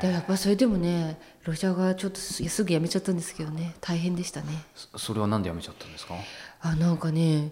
[0.00, 4.46] でもやっぱそれでもねロシア語はちょっとすすぐやめちゃったんですけどね大変でしたね。
[4.74, 6.14] そそれはなんでやめちゃったんですか？
[6.60, 7.50] あなんかね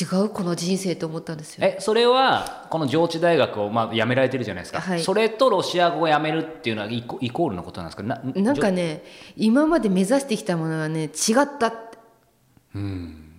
[0.00, 1.66] 違うこの人生と思ったんですよ。
[1.66, 5.02] えそれはこの上智大学をまあ辞められてるじゃないですか、はい。
[5.02, 8.02] それとロシア語を辞めるっていうのはイコイコールのことなんですか？
[8.02, 9.04] ななんかね
[9.36, 11.10] 今まで目指してきたものはね違っ
[11.58, 11.74] たっ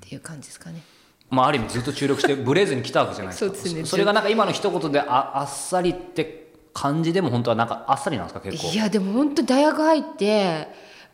[0.02, 0.84] ていう感じですかね
[1.32, 3.56] まあ、ある意味ずっと注力してブレずに来たわけじゃないですか。
[3.56, 3.86] そうですね。
[3.86, 8.72] それがなんか今の一言でああっさりって感じでも本当はなんかあっさりなんですか結構。
[8.72, 10.68] いやでも本当大学入って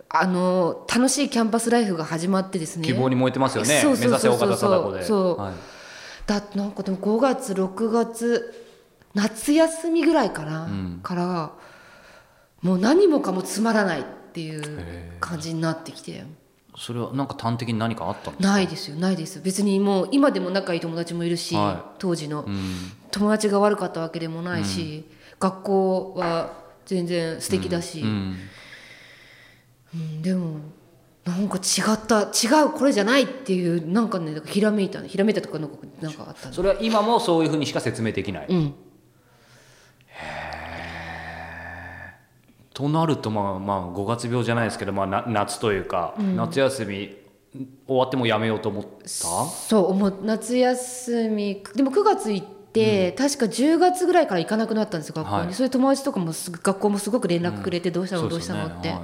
[0.09, 2.85] あの楽しいキャンパスライフが始まってですね。
[2.87, 3.79] 希望に燃えてますよね。
[3.79, 4.31] そうそうそうそう。
[4.31, 5.03] 目指せ岡田貞子で。
[5.05, 5.41] そう。
[5.41, 5.53] はい。
[6.25, 8.65] だってなんかでも5月6月
[9.13, 10.69] 夏休みぐらいかな、
[11.01, 11.51] から
[12.61, 14.03] もう何もかもつまらないっ
[14.33, 16.23] ていう感じになってきて
[16.77, 18.49] それはなんか端的に何かあったんですか？
[18.53, 19.41] ないですよないです。
[19.41, 22.91] 別にもう今でも仲いい友達もいるし、は当時の、うん。
[23.11, 25.03] 友達が悪かったわけでもないし、
[25.39, 26.53] 学校は
[26.85, 28.37] 全然素敵だし、うん。
[29.93, 30.21] うん。
[30.21, 30.59] でも
[31.25, 38.73] なんか違った違うこれじゃないっていうなんかねひらめいたひらめいたとかなんかなんかあったのそれは今もそういうふうにしか説明できない、うん
[42.77, 47.15] となるとまあまあ5月病じゃないですけど、まあ、な夏というか、夏休み
[47.87, 49.09] 終わってもやめようと思った？
[49.09, 50.19] そう思う。
[50.21, 55.53] 夏休みでも9月行って、確か10月ぐらいから行かなくなったんですよ学校に、はい。
[55.55, 58.99] それで友達とかも学校もすごく連絡くれて、どうしたのどうしたのって、はい。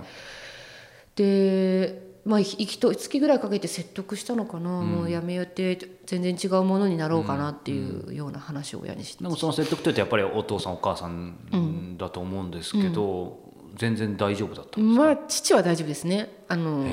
[1.15, 13.42] でまあ行きと月ぐらいかけて説得したのかな、もうやめようって全然違うものになろうかなっていうような話を親にして、でもその説得というとやっぱりお父さんお母さんだと思うんですけど、
[13.75, 16.29] 全然大丈夫だったまあ父は大丈夫ですね。
[16.47, 16.85] あの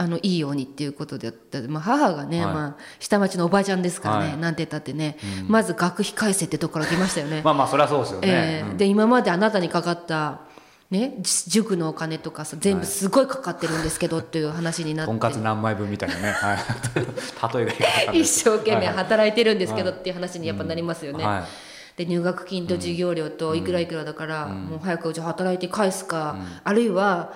[0.00, 2.54] あのいいようにっていうことであった、まあ、母がね、はい。
[2.54, 4.36] まあ、下町のおばあちゃんですからね、はい。
[4.36, 7.42] なんて言ったってね、まず学費返せってとこから来ましたよね。
[7.42, 10.42] まあまあそれはそうですよね、えーで今まであなたにかかった、
[10.90, 16.58] ね、じ塾のお金とかさ全部すごいかかってるんですけどっていう話になって、とんかつ何枚分みたいなね、はい、
[17.58, 21.24] 例えが一生懸命働いてるんですけどっていう話にやっぱなりますよね。
[21.24, 21.67] はい
[21.98, 27.32] で入学金と授業料といくらいくらだから、もう早くじゃあ働いて返すか、あるいは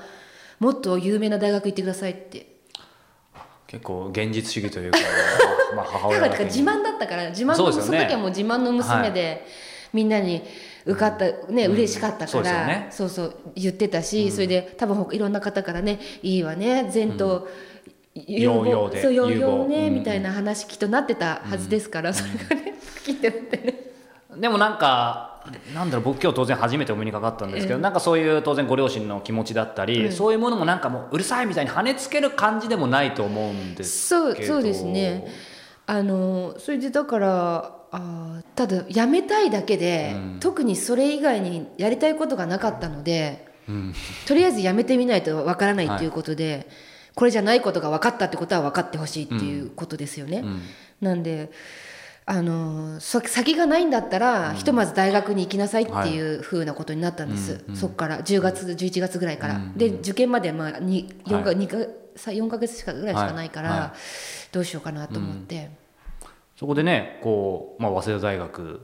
[0.60, 2.46] もっと有名な大学行ってくださいって。
[3.66, 4.98] 結構現実主義というか
[5.74, 6.50] まあ母だから親だけに。
[6.50, 9.46] 自慢だったから自慢の、そその時はもう自慢の娘で、
[9.92, 10.44] みんなに
[10.86, 12.86] 受かったね、嬉しかったから、ね。
[12.92, 17.48] そうそう言ってたし、それで多分ほいろんな方からねいいわね前途、
[18.14, 19.66] 有望そう有望。
[19.66, 19.94] ね、うん。
[19.94, 23.91] みたいな話きっとなってたはずですから、それがね聞いてってね
[24.36, 25.32] でもなんか
[25.74, 34.34] なんだろう僕今日当然初めてお目にかかったんですけど、なんかそういう当然ご両親の気持ちだったり、そういうものもなんかもううるさいみたいに跳ねつける感じでもないと思うんですけど。
[34.34, 35.26] そうそうですね。
[35.86, 43.48] あのそれでだからあーただ辞めたいだけで、特にそれ以外にやりたいことがなかったので、
[44.26, 46.68] とりあえず辞めてみないとわからないっていうことで、
[47.14, 50.44] これじゃないことが分かったってことは分かってほしいっていうことですよね。
[51.00, 51.50] なんで
[52.24, 61.56] あのそ先がないんだったら、ひとまず大学に行きなさいっていうふうなことになったんです、そこから10月11月ぐらいから、で受験までまあ 2, 4, かはい。
[61.56, 63.80] 2かさ4ヶ月しかぐらいしかないから、はい。
[63.80, 63.94] は
[64.52, 65.70] どうしようかなと思って、
[66.56, 68.80] そこでねこう、まあ、早稲田大学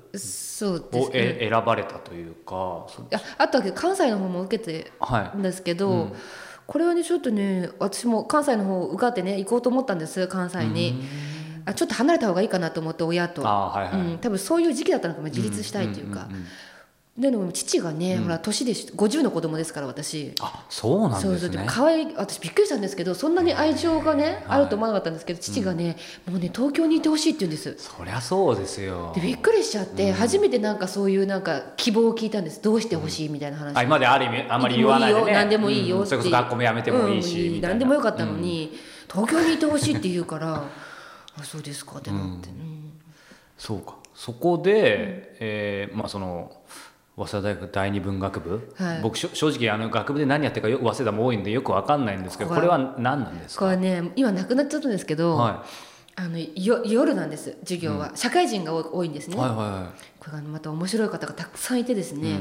[0.96, 6.12] をえ、選ばれたというかそああとは関西の方も受けてはいんですけど、
[6.66, 11.05] これはねちょっとね私も関西の方受かってね行こうと思ったんです関西に。
[11.68, 14.00] あちょっと離れた方がいいかなと思って親と、あーはいはい。
[14.12, 16.28] うん、多分そういう時期だったのかも自立したいというか、
[17.18, 20.33] でも父がね、ほら年でし50の子供ですから私。
[20.40, 21.64] あそうなんですね。
[21.64, 25.96] い私びっくりしたんですけどそんなに愛情がね、あると思わなかったんですけど父がね、
[26.31, 27.74] もうね東京にいてほしいって言うんです。
[27.76, 29.12] そりゃそうですよ。
[29.14, 32.62] でびっくりしちゃって、初めてなんかそういうなんか希望を聞いたんです。
[32.62, 35.33] どうしてほしいみたいな話、あ今まである意味あんまり言わないでね。
[35.33, 36.07] 何でもいいようん。
[36.07, 38.78] それこそ学校も辞めてもいいし、何でもよかったのに、
[39.11, 40.62] 東京にいてほしいって言うから
[41.40, 42.92] あそうですかってなって、うん。
[43.57, 43.96] そうか。
[44.14, 46.53] そこで、えーまあその
[47.16, 49.01] 早稲田大学第二文学部、はい。
[49.03, 53.64] 僕正直あの学部で何やってるかよ早稲田も多いんでよくわかんないんですけどこれは何なんですか？
[53.64, 55.64] これね今なくなっちゃったんですけど、は
[56.14, 62.38] あのよ夜なんです授業は、社会人が多多いんですい、ね、はいはこれがまた面白い方がたくさんいてですね、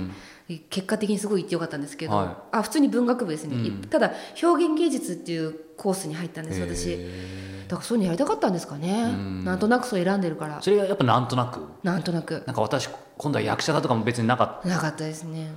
[0.69, 3.81] 結果的にすごい行ってよかったんですけど、はあ普通に文学部ですね、うん。
[3.81, 6.91] ただ表現芸術っていうコースに入ったんいです私。
[6.91, 9.43] へだからそういうのやりたかったんですかね、うん。
[9.45, 10.60] なんとなくそう選んでるから。
[10.60, 11.62] ーそれがやっぱなんとなく。
[11.84, 12.43] なんとなく。
[12.45, 15.51] なんか私今度は役者だとかも別になかっなかったですね。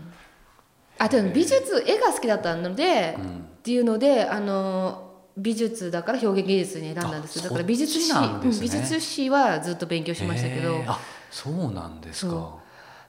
[0.98, 3.38] あでも美術絵が好きだったので、た、うん。
[3.38, 8.20] っていうのであの美術だから表現芸術に選んだんですあだから美術史ね。
[8.42, 10.82] うん美術史はずっと勉強しましたけど。
[10.86, 10.98] あ
[11.30, 12.32] そうなんですか。
[12.32, 12.60] そ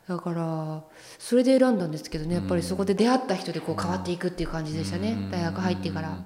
[0.07, 0.83] だから
[1.19, 2.35] それで選んだんですけどね。
[2.35, 5.31] やっぱりそこで出会った人でこう変わっていくっていう感じでしたね、うん。
[5.31, 6.17] 大学入ってから、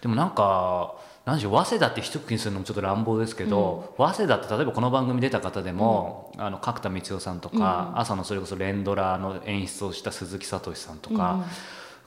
[0.00, 0.94] でもなんか
[1.26, 11.44] 何でしょう早稲田って一括りにするのもちょっと乱暴ですけど、早稲田って例えばこの番組出た方でも、あの角田光代さんとか、朝のそれこそ連ドラの演出をした鈴木聡さんとか、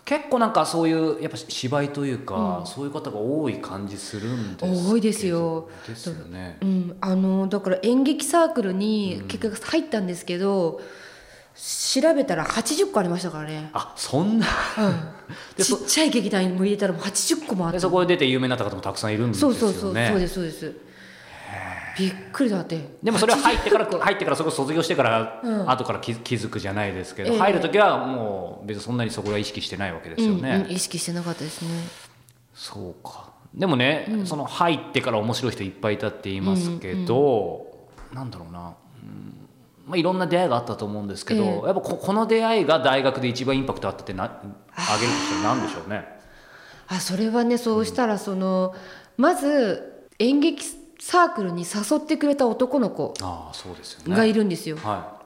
[0.06, 5.70] 結構なんかそういうやっぱ芝居というか、そういう方が多い感じするんです多いですよ。
[5.86, 6.58] ですよね。
[6.62, 10.80] うん、あのだから演劇サークルに結局入ったんですけど、
[11.56, 14.48] 調べたら80個ありましたからね、あそんな
[15.56, 19.56] でちっちゃい劇団にも入れたらもう80個もあってでそこで出て有名になった方もたくさんいるんですよね。
[19.56, 19.94] そうそうそう。
[19.94, 20.74] そうですそうです。
[21.98, 22.80] びっくりだって。
[23.04, 25.70] でもそれは入ってから80個入ってからそこ卒業してから、うん。
[25.70, 27.38] 後から気気づくじゃないですけど、ええ。
[27.38, 31.70] 入る時はもう別にそんなにそこは意識してないわけですよね、うんうん、意識してなかったですね。
[32.54, 33.30] そうか。
[33.54, 37.66] でもね、その入ってから面白い人いっぱいいたって言いますけど、
[38.14, 39.39] なんだろうな、うん
[39.90, 41.66] まあ、いろんな出会いがあったと思うんですけど、ええ。
[41.66, 46.06] やっぱここの出会いが大学で一番インパクトあったってなあげるとしたら何でしょうね。
[46.88, 48.76] あそれはねそうしたらその、
[49.18, 50.64] まず演劇
[51.00, 54.16] サークルに誘ってくれた男の子ああそうですよね。
[54.16, 55.22] がいるんですよ、は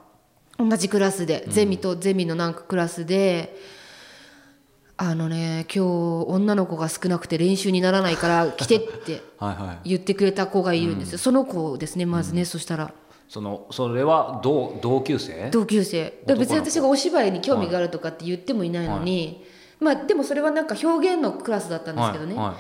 [0.58, 3.58] 同じクラスで、ゼミとゼミのなんかクラスで
[4.95, 5.88] あのね今日
[6.30, 9.89] 女の子が少なくて練習にならないから来てってい はいはい。
[9.89, 12.93] 言ってくれた子がいるんですよ、その子ですねまずね、そしたら
[13.28, 15.50] そのそれは同同級生？
[15.52, 16.22] 同級生。
[16.26, 19.46] だ別に私がお芝居に興味があるとかって言ってもいないのに、
[19.80, 22.56] まあでもそれはなんか表現のクラスだったんですけどね、はいはい。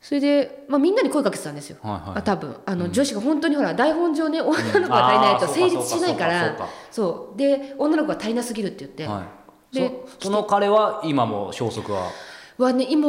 [0.00, 2.18] それで、まあ、みんなに声かけてたんですよ、はいはい。
[2.18, 2.56] あ多分。
[2.66, 9.26] あの、女子が本当にほら台本上ね女の子が足りないと成立しないから、うかそうで女の子が足りなすぎるって言って、は
[9.72, 12.10] い、でそその彼は今も消息は？
[12.58, 13.08] はね今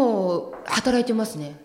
[0.66, 1.64] 働いてますね。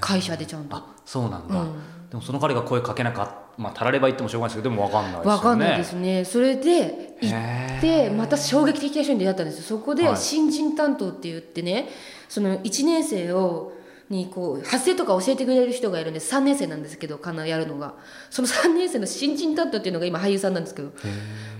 [0.00, 0.76] 会社でちゃんと。
[0.76, 2.08] あそうなんだ、うん。
[2.08, 5.30] でもその彼が声かけなかったまあたられば言ってもしょうがないですけどでも分かんないですよね。
[5.30, 6.24] わかんないですね。
[6.24, 9.64] それで行へってまた衝撃的な人に出会ったんですよ。
[9.64, 10.16] そこではい。
[10.16, 11.90] 新人担当って言ってね
[12.30, 13.74] その1年生を
[14.08, 17.94] にこう発声とか教えてくれる人がいるんです3年生なんですけどかなやるのが。
[18.30, 20.92] その3年生の新人担当っていうのが今俳優さんなんですけど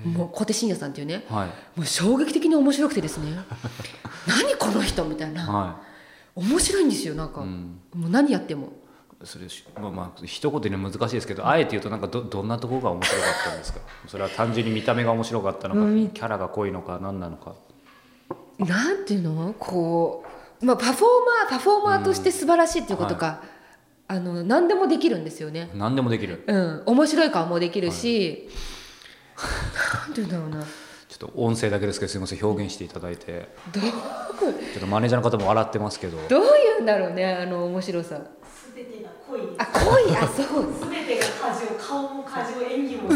[0.05, 1.79] もう小手伸也さんっていうねはい。
[1.79, 3.37] もう衝撃的に面白くてですね。
[4.27, 5.43] 何この人みたいな。
[5.43, 5.91] は
[6.35, 8.73] 面白いんですよなんか、い、うん、もう何やっても
[9.23, 13.81] それしまあまあ一言で難しいですけどあえて言うとなんかどどんなところが面白かったんですか？
[14.09, 16.09] それは単純に見た目が面白かったのか、うん。
[16.09, 17.55] キャラが濃いのか何なのか？
[18.59, 19.55] なんていうの？
[19.59, 20.25] こ
[20.63, 21.01] う、まあ、パフォー
[21.45, 23.43] マーパフォーマーとして素晴らしいっていうことか、
[24.09, 25.71] あの何でもできるんですよね。
[25.75, 26.45] 何でもできる。
[26.47, 28.49] うん、面白い顔もできるし、
[30.07, 30.63] なんていうんだろうな。
[31.09, 33.49] ちょっと音声だけですけどすみません表現していただいて。
[33.73, 33.83] どう？
[33.83, 36.17] ちょっとマネージャーの方も笑ってますけど。
[36.29, 38.21] どういうんだろうねあの面白さ
[38.81, 40.91] 全てが濃いあ濃いあそう。
[40.91, 43.13] 全てが過剰顔も過剰演技も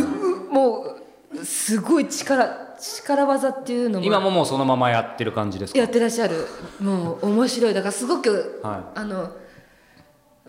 [0.52, 0.96] も
[1.32, 4.04] うすごい力力技っていうのも。
[4.06, 5.78] 今ももうそのままやってる感じですか？
[5.78, 6.46] やってらっしゃる。
[6.80, 7.74] もう面白い。
[7.74, 9.30] だからすごく、はあの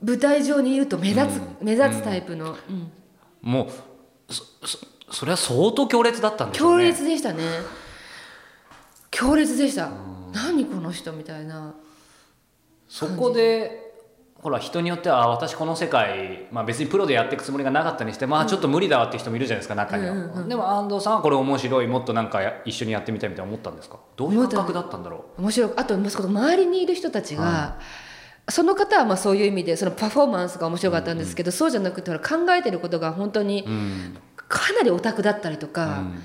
[0.01, 2.91] 舞台上にいると目立つ、目立つタイプの、うん。
[3.41, 3.69] も
[4.29, 4.79] うそそ
[5.11, 7.43] それは相当強烈だったんでしょう強ね烈でしたね。
[9.11, 9.89] 強烈でした。
[10.33, 11.73] 何この人みたいな。
[12.87, 13.84] そこで
[14.45, 23.97] ほら人によってはあ私この世界、まあ、別にプロでやっていくつもりがなかったにしてまあちょっと無理だわっていう人もいるじゃないですか中には、うんうんでも安藤さんはこれ面白いもっとなんかや一緒にやってみたいみたいな思ったんですか？
[24.15, 25.71] どういう感覚だったんだろ面白い。
[25.77, 27.79] あと周りにいる人たちが、
[28.47, 32.19] その方はまあそういう意味でそのパフォーマンスが面白かったんですけど、そうじゃなくて考
[32.51, 34.17] えてることが本当にう、うん。
[34.47, 36.21] かなりオタクだったりとうか、ん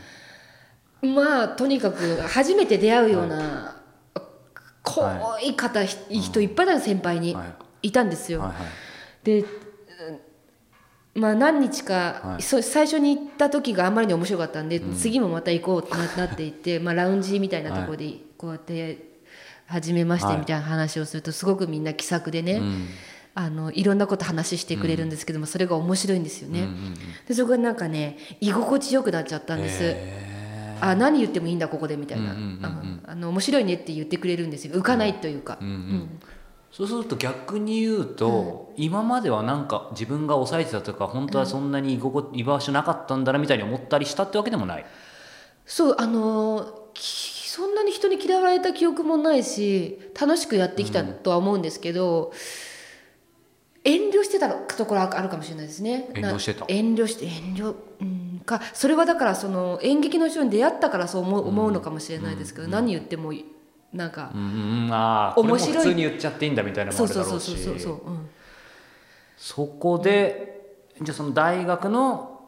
[1.02, 3.76] まあとにかく初めて出会うような、
[4.82, 5.56] 濃い。
[5.56, 7.34] 方、人いっぱいだ先輩に。
[7.34, 8.40] はいいたんですよ。
[8.40, 8.66] はいはい。
[9.24, 9.46] で、うん
[11.14, 12.42] まあ、何日か、はい。
[12.42, 19.10] そ最初に行った時があんまりに面白かったんで、次もまた行こうってななっていって、まあ、ラウンジみたいなところでこうやって
[19.66, 22.86] 初めましてみたいな話をするとすごくみんな気さくでね、うん。
[23.32, 26.62] あのいろんなこと話してくれるんですけども、それが面白いんですよね。
[26.62, 26.94] うんうんうん。
[27.26, 29.78] でそこがなんかね居心地よくなっちゃったんです。
[29.82, 34.74] へあ何言ってもいいんだここでみたいな、うんうんうんうんああの面白いねって言ってくれるんですよ。
[34.74, 35.74] 浮かないというか、うんうん。
[35.74, 36.20] うん
[36.72, 44.86] そうすると逆に言うと、今まではなんか自分が抑えてたとか本当はそんなに居心居場所なかったんだなみたいに思ったりしたってわけでもない。
[45.66, 52.32] そうあのそんなに人に嫌われた記憶もないし楽しくやってきたとは思うんですけど、
[53.82, 56.08] 遠慮してたところはあるかもしれないですね。
[56.14, 56.60] 遠慮してた。
[56.60, 63.32] な遠慮して遠慮、うん、かそれはだからその演劇の人に出会ったからそう思う,、思うのかもしれないですけど、何言っても
[63.92, 67.50] なんか、うんうんうん、ああこれも面白い普通に言っちゃっていいんだみたいなのもそうあるだろうし。
[67.50, 68.28] そうそうそうそうそう、うん
[69.42, 72.46] そこで、じゃあその大学の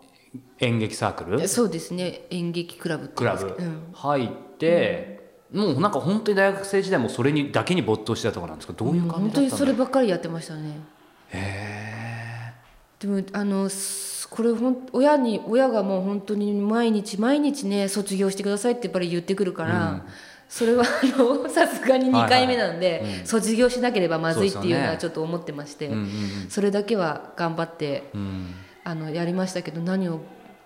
[0.59, 1.49] 演劇サークル？
[1.49, 2.27] そうですね。
[2.29, 3.93] 演劇クラブってクラブいうんですけど、うん。
[3.95, 4.29] 入っ
[4.59, 8.75] て、もうなんか本当に大学生時代もそれにだけに没頭してたとかなんですか？
[8.75, 9.23] どういう感じだったんう。
[9.23, 10.81] 本当にそればっかりやってましたね。
[13.01, 20.05] でもあのすこれほん親に親がもう本当に毎日毎日ね卒業してくださいってやっぱり言ってくるから、
[20.53, 26.11] それはあの さすがに2回目なんで、卒業しなければまずいっていうのはちょっと思ってまして、うんうん
[26.51, 28.21] それだけは頑張ってうん。
[28.21, 30.21] うんあのやりましたけど何を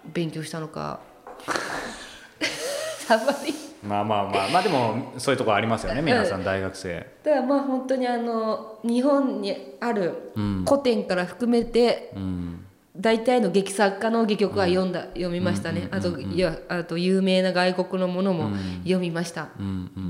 [0.07, 1.01] 勉強したのか。
[3.11, 3.55] あんまり。
[3.87, 7.07] まあまあまあまあでもそういうところありますよね皆さん大学生。
[7.23, 10.65] だからまあ本当にあの日本にあるうん。
[10.67, 12.66] 古典から含めてうん
[13.01, 18.51] 大体の劇作家の戯曲は読んだ、読みましたね、あといやあと有名な外国のものも
[18.83, 19.49] 読みました、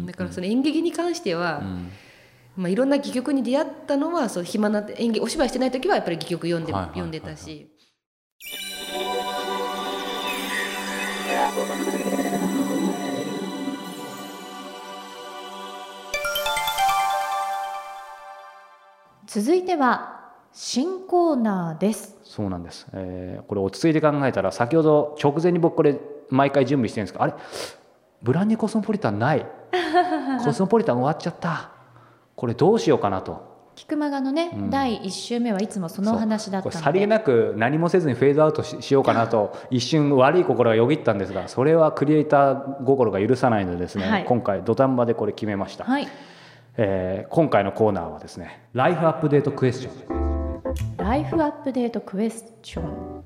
[0.06, 1.90] だからその演劇に関しては、うん。
[2.56, 7.70] まあ、いろんな戯曲に出会ったのはそう暇な演劇お芝居してない時はやっぱり戯曲読んで,、読んでたし。
[19.26, 20.15] 続いては
[20.58, 22.16] 新コーナーです。
[22.24, 27.34] そうなんです、えーこれ落ち着いて考えたら先ほど直前に僕これ毎回準備してるんですけどあれ？
[28.22, 29.46] ブランデーコスモポリタンない。
[30.42, 31.72] コスモポリタン終わっちゃった。
[32.34, 33.54] これどうしようかなと。
[33.74, 34.70] 菊間がのね、うん。
[34.70, 44.24] 第1週目はいつもそのお話だったさりげなく何もせずにフェードアウトししようかなと 一瞬悪い心がよぎったんですがそれはクリエイター心が許さないのでですね、はい。
[44.24, 46.08] 今回土壇場でこれ決めました、はい。
[46.78, 50.15] えー今回のコーナーはですねライフアップデートクエスチョン
[50.96, 53.24] ライフアップデートクエスチョン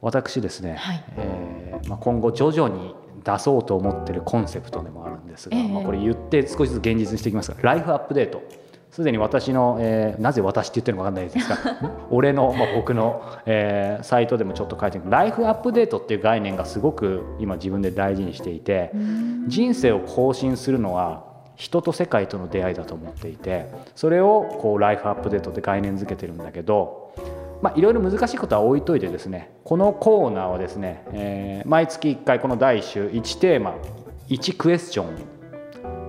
[0.00, 1.04] 私ですね、はい。
[1.16, 5.68] えーまあ、今後徐々に出そうと思ってるコンセプトでもあるんですが、ええ。
[5.68, 8.42] まあ、これ言って少しずつ現実にしていきますがライフアップデート
[8.90, 15.04] すでに私の、えーなぜ私って言ってるのか分かんないですが 俺の、まあ、僕の、えーサイトでもちょっと書いてる。
[15.08, 18.90] ライフアップデートっていう概念がすごく今自分で大事にしていて
[19.46, 21.29] 人生を更新するのは
[21.60, 27.14] 人と世界との出会いだと思っていてそれをこうライフアップデートって概念づけてるんだけど
[27.60, 33.76] まあ、いろいろ難しいことは置いといてですねこのコーナーはですね、えー毎月1回この第1週1テーマ
[34.28, 35.18] 1クエスチョン、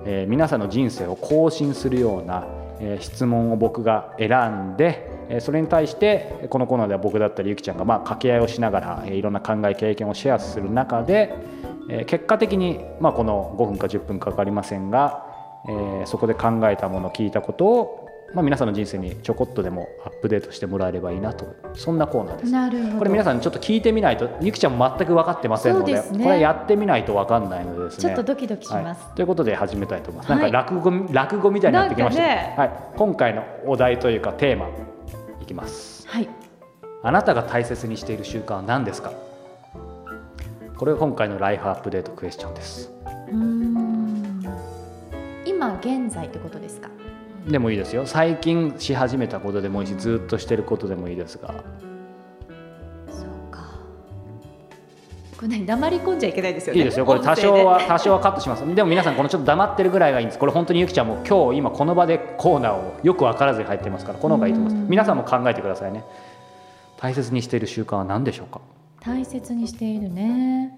[0.06, 2.48] えー皆さんの人生を更新するような、
[2.80, 4.30] えー質問を僕が選
[4.74, 11.36] んで、えーそれに対してこのコーナーでは僕だったりゆきちゃんがまあ掛け合いをしながら、えーいろんな考え経験をシェアする中で、
[11.90, 15.31] えー結果的に、まあ、この5分か10分かかりませんが、
[15.67, 21.45] えーそこで考えたもの聞いたことを、まあ、皆さんの人生にちょこっとでもアップデートしてもらえればいいなと。
[21.76, 22.52] そんなコーナーです。
[22.52, 22.97] なるほど。
[22.97, 26.02] これ皆さんちょっと聞いてみないとゆきちゃんも全く分かってませんのでね。
[26.24, 28.02] これやってみないと分かんないのでですね。
[28.02, 30.52] ちょっとドキドキします、はい、ということで始めたいと思います、はい。
[30.52, 32.56] なんか落語落語みたいになってきました、ね。
[32.58, 34.69] はい、今回のお題というかテーマ
[35.41, 36.08] いきます。
[36.08, 36.30] はい。
[37.04, 39.12] あなたが大切にしている習慣は何ですか？
[40.78, 42.91] これが今回のライフアップデートクエスチョンです。
[43.30, 43.71] うーん。
[43.71, 43.81] 今
[45.82, 46.89] 現在ってことですか？
[47.48, 48.06] でもいいですよ。
[48.06, 51.63] 最近し始めたことでもいいしずっとしてることでもいいですが。
[53.10, 53.80] そうか。
[55.36, 56.80] これ何黙り込んじゃいけないですよね。
[56.80, 57.06] いいですよ。
[57.06, 58.76] これ多少は多少はカットします。
[58.76, 60.39] でも皆さんこのちょっと黙ってるぐらいがいいんです。
[60.39, 64.89] これ本当にゆきちゃんも今日今この場でコーナーをよく分からずに入ってますからこの方がいいと思います。
[64.89, 66.04] 皆さんも考えてくださいね。
[66.98, 68.62] 大切にしている習慣は何でしょうか？
[69.00, 70.78] 大切にしているね。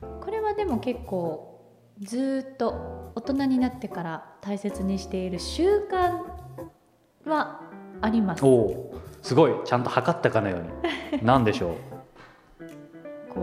[0.00, 1.49] これはでも結構
[2.02, 6.22] ずーっと大人になってから大切にしている習慣
[7.28, 7.60] は
[8.00, 8.44] あります。
[8.44, 9.52] おおすごい。
[9.66, 10.68] ちゃんと測ったかのように。
[11.22, 11.74] 何でしょ
[13.28, 13.40] こ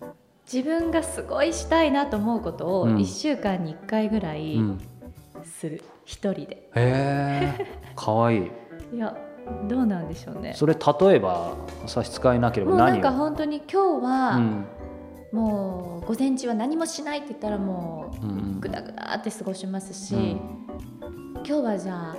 [0.00, 0.06] う
[0.50, 2.96] 自分がすごいしたいなと思うことをうん。
[2.96, 4.80] 1週間に1回ぐらう、いうん、
[5.42, 6.70] する、一人で。
[6.74, 8.38] へえかわい。
[8.38, 8.50] い
[8.96, 9.14] いや
[9.68, 10.54] どうなんでしょうね。
[10.54, 11.52] それ例えば
[11.86, 14.64] 差し支えなければもうなん何をか本当に今日は、うん
[15.34, 20.40] もう午前中は何もしないって言ったらもうんううんぐだぐだって過ごしますし、うん。
[21.44, 22.16] 今日はじゃあ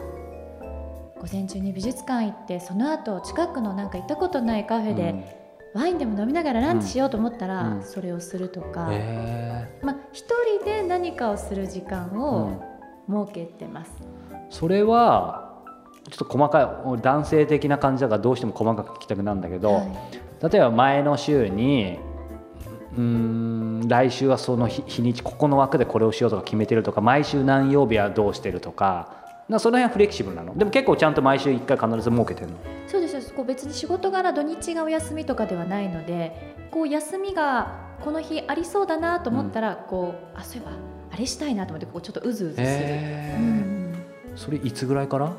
[1.22, 7.84] 午前中に美術館行ってその後近くのなんか行ったことないカフェで、ワインでも飲みながらランチしようと思ったら、うん。
[7.84, 10.26] それをするとか、へまあ、一
[10.60, 12.62] 人で何かをする時間ーを
[13.10, 13.92] 設けてます。
[14.50, 15.64] それは
[16.12, 20.50] ちょっと細かい男性的な感じだからどうしても細かく聞きたくなるんだけど、はい。
[20.52, 21.98] 例えば前の週に
[22.98, 29.24] うーん来週はその日日にちここの枠でこれをしようとか決めてるとか毎週何曜日はどうしてるとか。
[29.48, 30.58] なその辺はフレキシブルなの？
[30.58, 32.58] でも結構ちゃんと毎週1回必ず設けてるの？
[32.88, 33.34] そうですそうです。
[33.36, 40.72] こう別に仕事柄土日がお休みとかではないのでこう休みがこの日ありそうだなと思ったら、こうあそういえば
[41.12, 43.40] あれしたいなと思ってこうちょっとうずうずする、へー。
[43.40, 43.96] うん。
[44.36, 45.32] それいつぐらいから？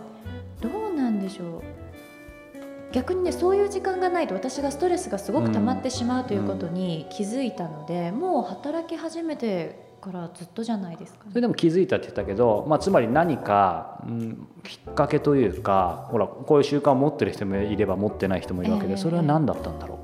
[2.97, 11.31] 逆にねそういう時間がないと私がストレスがすごく溜まってしまうということに気づいたので、もう働き始めてからずっとじゃないですか、ね。
[11.31, 18.97] それでも気づいたって言ったけど、まあ、つまり何か、うん、きっかけというかほらこういう習慣を持ってる人もいれば持ってない人もいるわけで、ええ。
[18.97, 19.99] それは何だったんだろ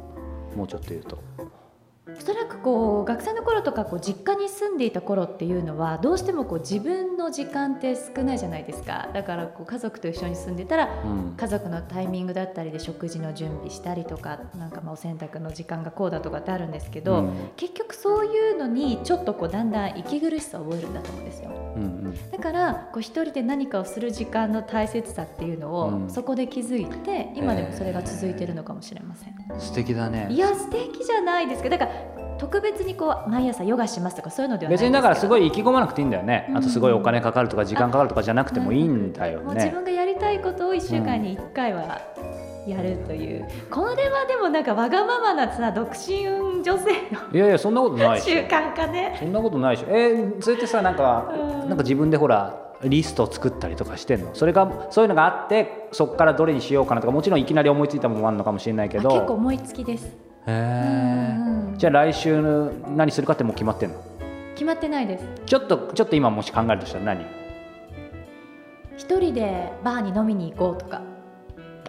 [0.54, 0.58] う？
[0.58, 1.18] もうちょっと言うと。
[2.22, 9.08] おそらくこう学生の頃とかこう実家に住んでいた頃っていうのはどうしてもこう自分の時間って少ないじゃないですか。
[9.12, 11.34] だからこう家族と一緒に住んでたらうん。
[11.36, 17.50] 家族のタイミングだったりで食事の準備したりとかなんかまあお洗濯の時間がこうだとかってあるんですけど、うん。
[17.56, 21.50] 結局そういうのにちょっとこうだんだん息苦しさを覚えるんだと思うんですよ。
[21.74, 26.08] うんだからこう一人で何かをする時間の大切さっていうのを、うん。
[26.08, 30.28] そこで気づいて今でもそれが続いてるのかもしれません、うん、素敵だね。
[30.30, 36.56] いや素敵じゃないですかだから特別にこう毎朝ヨガしますとかそういうのでは別にだからすごいい意気込まなくていいんだよね、うん。
[36.58, 39.44] あとすごいお金かかるとか時間かかるとかじゃなくてもいいんだよね。
[39.44, 42.00] もう自分がやりたいことを1週間に1回は
[42.66, 46.90] やるという、これはでもなんかわがままなさ独身女性
[47.32, 49.16] いやいやそんなことなのいし習慣かね。
[49.18, 51.68] そんなことないしえー、それってさなんか、うん。
[51.68, 54.34] なんか自分でほらリストを作ったりとかしてんの？
[54.34, 59.08] それがそういうのがあってそこからどれにしようかなとかもちろんいきなり思いついたものもあるのかもしれないけど。
[59.10, 62.40] あ結構思いつきですへえうんじゃあ来週
[62.88, 63.96] 何するかってもう決まってんの？
[64.54, 65.24] 決まってないです。
[65.46, 67.26] ちょっとちょっと今もし考えるとしたら何？
[68.96, 71.02] 一人でバーに飲みに行こうとか。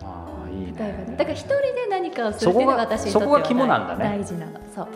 [0.02, 1.06] ああいい例えばね。
[1.12, 4.04] ねだから一人で何かをするっていうのが私にとってはそこが肝なんだね。
[4.18, 4.88] 大事なのそう。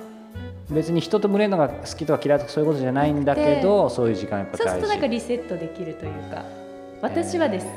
[0.70, 6.44] 別に人と群れるのが好きとか嫌いとかそういうことじゃないんだけどそういう時間やっぱそうする大事となんかリセットできるというか。
[7.02, 7.72] 私はです、うん、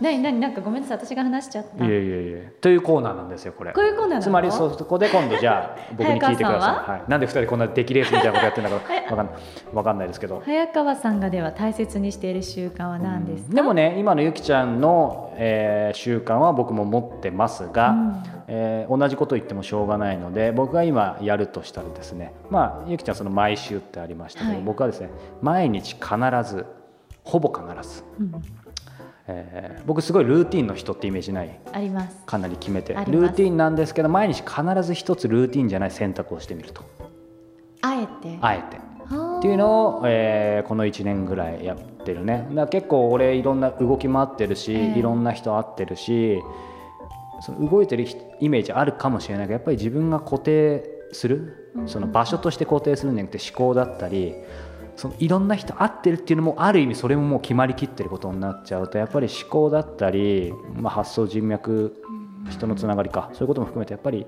[0.00, 1.84] 何何なんかごめんなさい私が話しちゃった。
[1.84, 2.52] いえいえいえ。
[2.60, 3.72] というコーナーなんですよこれ。
[3.72, 6.96] こういうコーナーつまりそこで今度じゃあ 僕に聞いてください、は？
[7.06, 9.30] い、なんで二人こんな出来レースみたいなことやってるんだかわかん
[9.76, 10.42] わかんないですけど。
[10.44, 18.22] 早川さんがでは大切にしている習慣は何ですか、でもね今のゆきちゃんの、えー習慣は僕も持ってますが、うん。
[18.48, 24.62] えー同じこと言ってもしょうがないので僕が今やるとしたらですねまあゆきちゃんその毎週ってありましたけど、はい。
[24.62, 25.10] 僕はですね
[25.42, 26.08] 毎日必
[26.44, 26.64] ず
[27.24, 28.32] ほぼ必ず、うん
[29.28, 31.60] えー僕すごいルーティンの人ってイメージない？
[31.72, 32.16] あります。
[32.26, 32.94] かなり決めて。
[32.94, 36.82] ルーティンなんですけど毎日必ず一つルーティンじゃない選択をしてみると。
[37.82, 38.38] あえて？
[38.40, 38.76] あえて。
[39.08, 42.48] はっていうのを、えーこの1年ぐらいやってるね。
[42.52, 44.98] だ結構俺いろんな動き回ってるし、ええ。
[44.98, 46.40] いろんな人会ってるし
[47.40, 51.72] その動いてる人イメージあるかもしれないけどやっぱり自分が固定する？
[51.76, 51.88] うん。
[51.88, 54.34] その場所として固定するんじゃなくて思考だったり
[54.96, 62.02] そのいろんな人会ってるっていうのもある意味それももう決まりきってることになっちゃうとやっぱり思考だったり、まあ、発想人脈
[62.50, 64.26] 人のつながりかそういうことも含めてやっぱり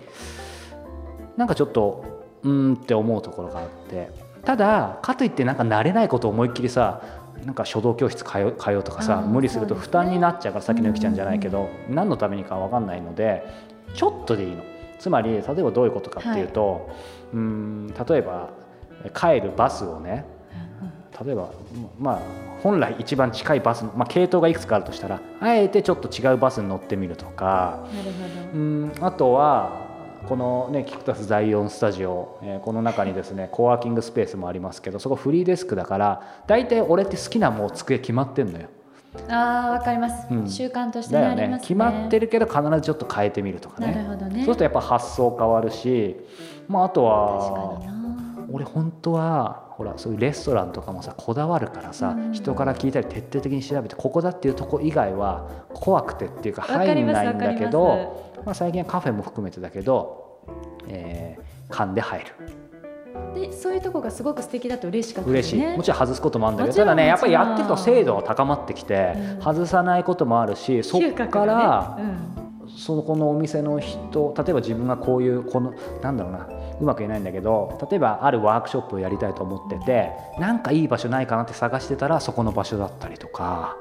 [1.37, 2.05] なんかちょっと
[2.43, 4.11] うーんって思うところがあって
[4.45, 7.03] ただかといってなんか慣れないことを思いっきりさ
[7.45, 13.45] なんか書道教室通うとかさ無理すると負担になっちゃうからさっきのゆきちゃんじゃないけど何のためにか分かんないので
[13.95, 14.63] ちょっとでいいの。
[14.99, 16.91] つまり例えばどういうことかっていうと、
[17.33, 18.51] うーん例えば
[19.15, 20.25] 帰るバスをね
[21.25, 21.51] 例えば
[21.99, 22.21] まあ
[22.63, 28.59] 本来一番近いバス、まあ、系統がいくつかあるとしたらあえてちょっと違うバスに乗ってみるとかなるほど。
[28.59, 29.89] うんあとは
[30.29, 38.69] このねキクタス第4スタジオ、えーこの中にですねコワーキングスペースもありますけどそこフリーデスクだから大体俺って好きなもう机決まってんのよ。
[39.29, 40.49] あーわかります、うん。
[40.49, 41.49] 習慣としてねありますね。
[41.57, 44.35] ね決まってるけど必ずちょっと変えてみるとかなねるほどね。
[44.35, 46.17] そうするとやっぱ発想変わるし、
[46.69, 47.81] まあ、あとは
[48.51, 52.33] 俺本当はほらそういうレストランとかもさこだわるからさ、うん。
[52.33, 60.43] 人から聞いたり徹底的に調べてここだっていうとこ以外は怖くてっていうか入んないんだけわどまあ、最近はカフェも含めてだけど、
[60.89, 62.27] えー勘で入る。
[63.35, 69.43] でそういうとこがすごく素敵だと嬉しかった嬉しい、ねもちろん外すこともあるんだけどただねやっぱりやってると精度は高まってきて、うん。
[69.43, 72.05] 外さないこともあるしそっ嗅覚から、がね。
[72.63, 72.69] うん。
[72.79, 76.49] そのこのお店の人例えば自分がこういうこのなんだろうな
[76.81, 83.77] うまく言えないんだけど例えばあるワークショップをやりたいと思っててなんかいい場所ないかなって探してたらそこの場所だったりとか。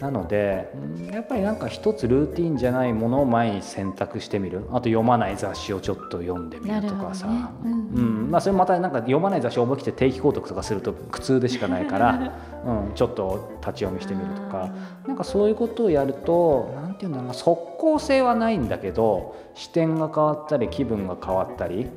[0.00, 4.60] なのでうんやっぱりなんか一つルーティンじゃないものを毎日選択してみる。
[4.70, 7.44] あと読まない雑誌をちょっと読んでみるとかさ、ね。
[7.64, 8.30] うんうん。
[8.30, 12.32] まあ、それまたなんか読まない雑誌を思い切って定期購読とかすると苦痛でしかないから、
[12.64, 14.70] うん、ちょっと立ち読みしてみるとか。
[15.06, 17.34] なんかそういうことをやるとなんていうんだろうな。
[17.34, 21.88] 即効性はないんだけど視点が変わったり気分が変わったり。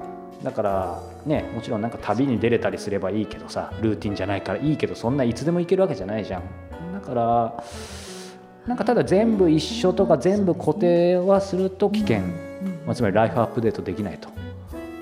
[0.44, 6.42] だからねもちろんなんか旅に出れたりすればいいけどさルーティンじゃないからいいけどそんないつでも行けるわけじゃないじゃん。
[6.93, 7.64] だから
[8.68, 12.22] なんかただ全部一緒とか全部固定はすると危険、
[12.86, 14.30] まあ、つまりライフアップデートできないと。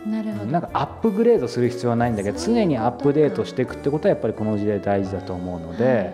[0.05, 0.51] なるほど。
[0.51, 6.11] なんかアップグレードする必要はないんだけど常にアップデートしていくってことはやっぱりこの時代大事だと思うので、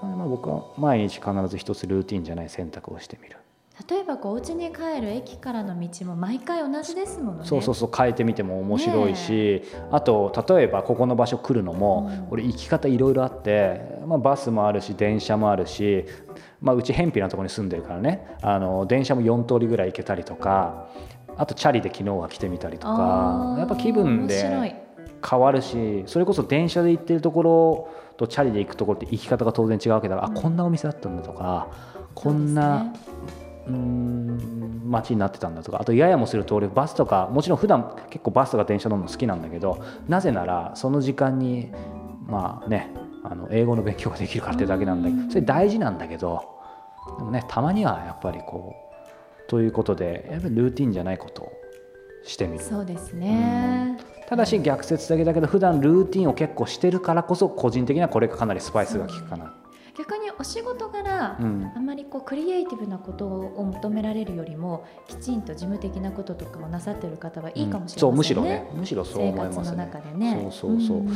[0.00, 3.36] まあ、僕は毎日必ず一つルーティンじゃない選択をしてみる、
[3.88, 7.46] 例えばこうお家に帰る駅からの道も毎回同じですものね。
[7.46, 16.04] そうそうそう変えてみても面白いし、あと例えばここの場所来るのも、俺行き方いろいろあって、まあ、バスもあるし電車もあるし、
[16.60, 18.36] まあ、うち偏僻なところに住んでるからね。
[18.42, 20.88] あの電車も4通りぐらい行けたりとか
[21.36, 24.82] あとチャリで昨日は来てみたりとかやっぱ気分で
[25.28, 31.68] 変わるしそれこそ電車で行ってるところとチャリで行くところって行き方が当然違うわけだから、あこんなお店だったんだとか
[32.14, 32.92] こんな
[33.66, 41.72] うーん街になってたんだとかあとややもすると俺バスとかもちろん普段結構バスとか電車乗るの好きなんだけどなぜならその時間に
[42.26, 42.90] まあね
[43.24, 46.42] あの英語の勉強ができるからってだけなんだけどそれ大事なんだけど
[47.18, 51.52] でもねたまにはやっぱりこうということでやっぱりルーティンじゃないことを
[52.24, 52.64] してみる。
[52.64, 53.98] そうですね。
[54.28, 59.54] ただし逆説的だけど普段ルーティンを結構してるからこそ個人的にはこれがかなりスパイスが効くかな。
[59.96, 61.72] 逆にお仕事柄、うん。
[61.76, 68.70] あんまりこうクリエイティブなことを求められるよりもきちんと事務的なこととかをなさってる方はいいかもしれませんね、そうむしろね。
[68.74, 69.64] むしろそう生思いますね。
[69.64, 70.50] 活の中でね。
[70.52, 71.12] そうそうそう、んん。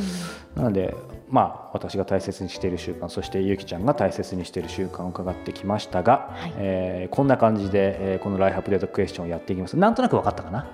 [0.55, 0.95] なので
[1.29, 6.53] まあ私が大切にしている習慣そしてゆきちゃんが大切にしている習慣を伺ってきましたが、はい。
[6.57, 9.75] えーこんな感じで、えーこのライフアップデートクエスチョンをやっていきます。
[9.77, 10.67] なんとなく分かったかな？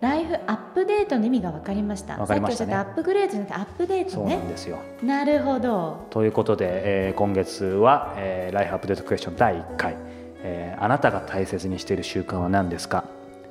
[0.00, 2.16] ライフアップデートの意味が分かりました。
[2.16, 2.74] 分かりましたね。
[2.74, 4.78] アップグレードじゃなくてアップデートそうなねんですよ。
[5.02, 6.06] なるほど。
[6.10, 6.66] ということで、
[7.08, 9.96] えー今月は、えーライフアップデートクエスチョン第1回、
[10.44, 13.04] えーあなたが大切にしている習慣は何ですか？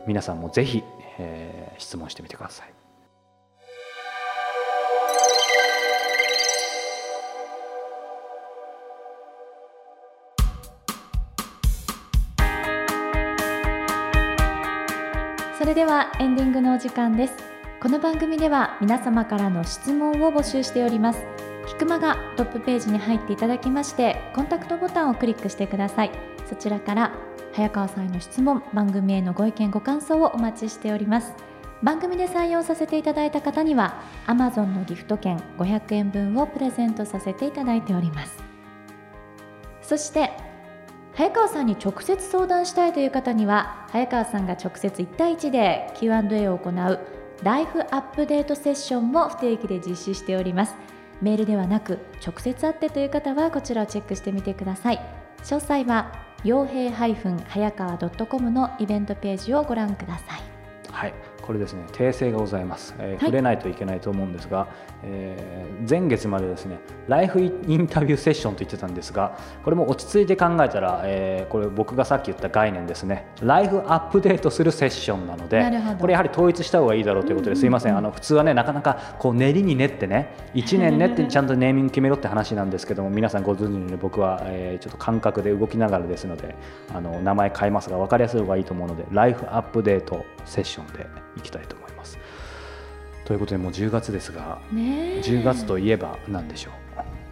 [0.06, 0.84] 皆さんもぜひ、
[1.20, 2.68] えー質問してみてください
[15.68, 17.34] れではエンディングのお時間です。
[17.82, 21.20] この番組では皆様からの質問を募集しております。
[21.68, 26.12] キクマがトップページに入っていただきましてコンタクトボタンをクリックしてください。
[26.46, 27.12] そちらから
[27.52, 31.34] 早川さんへの質問番組へのご意見ご感想をお待ちしております。
[31.84, 38.42] 番組で採用させていただいた方には Amazon のギフト券500円分をプレゼントさせていただいております。
[39.82, 40.32] そして
[41.18, 47.00] 早川さんに直接相談したいという方には早川さんが直接1対1で Q&A を行う
[47.42, 50.76] ライフアップデートセッションも不定期で実施しております。
[51.24, 55.00] メールではなく直接会ってという方はこちらをチェックしてみてください。
[55.40, 56.12] 詳細は
[56.44, 60.42] 傭兵早川 .com のイベントページをご覧ください。
[60.92, 61.14] はい、
[61.48, 63.20] これですね訂正がございます、えーい。
[63.20, 64.68] 触れないといけないと思うんですが、
[65.04, 67.46] えー前月までですねライフイ
[67.78, 73.28] ンタビューセッションと言ってたんですがこれも落ち着いて考えたら、えーこれ僕がさっき言った概念ですね。
[73.42, 75.64] ライフアップデートするセッションなので
[76.00, 77.98] これやはり統一した方がいいだろうということですいません。
[77.98, 86.56] あの普通はねなかなかこう練りに練ってね1年練って ちゃんとネーミング決めろって話なんですけども皆さんご存知のように僕は、えーちょっと感覚で動きながらですので
[86.94, 91.08] あの名前変えますが分かりやすい方がいいと思うのでライフアップデートセッションで
[91.38, 92.18] いきたいと思います。
[93.26, 95.22] ということでもう10月ですがねえ。
[95.22, 96.72] 10月といえば何でしょ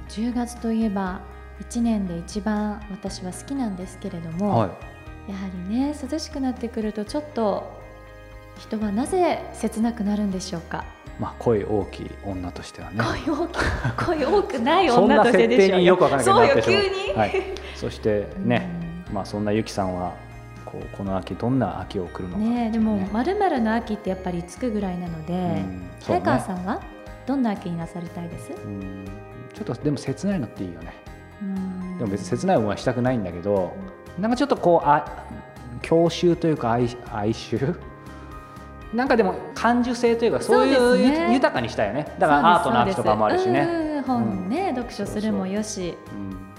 [0.09, 1.21] 10月といえば
[1.61, 4.65] 1年で一番私は好きなんですけれどう、も、は
[5.27, 7.71] い、やはりね涼しくなってくるとちょっと
[8.59, 10.85] 人はなぜ切なくなるんでしょうか？
[11.17, 13.01] まあ声大きい女としてはね。
[13.25, 16.83] 声大き声多くない そんな女として設でしょ定によくわからなきゃそうよなってしまう？
[16.83, 17.43] 急に、はい、
[17.75, 18.69] そしてね、
[19.07, 19.13] うん。
[19.15, 20.13] まあそんなゆきさんは
[20.75, 22.67] こうこの秋どんな秋を送るのかね。
[22.67, 25.65] えでもねまるまるの秋ってやっぱりつくぐらいなので、ね。
[26.05, 26.81] 川さんは
[27.25, 28.51] どんな秋になさりたいです？
[28.51, 29.05] うん
[29.53, 30.93] ちょっとでも切ないのっていいよね。
[31.41, 31.97] うん。
[31.97, 33.73] でも別に切ない思いはしたくないんだけど
[34.19, 35.25] なんかちょっとこうあ
[35.81, 37.79] 郷愁というか哀哀愁？
[38.93, 42.15] なんかでも感受性というかそういうね豊かにしたいよね。
[42.19, 45.97] だからアートの秋とかもあるしね、ね本ね、読書するもよし。
[46.13, 46.54] うん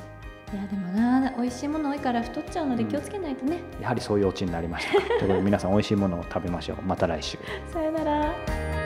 [0.53, 2.89] いやでもな美味しいもの多いから太っちゃうのでうん。
[2.89, 5.07] 気をつけないとね、やはりそういうオチになりましたか。
[5.07, 6.83] ということで皆さん美味しいものを食べましょう。
[6.83, 7.39] また来週。
[7.73, 8.86] さよなら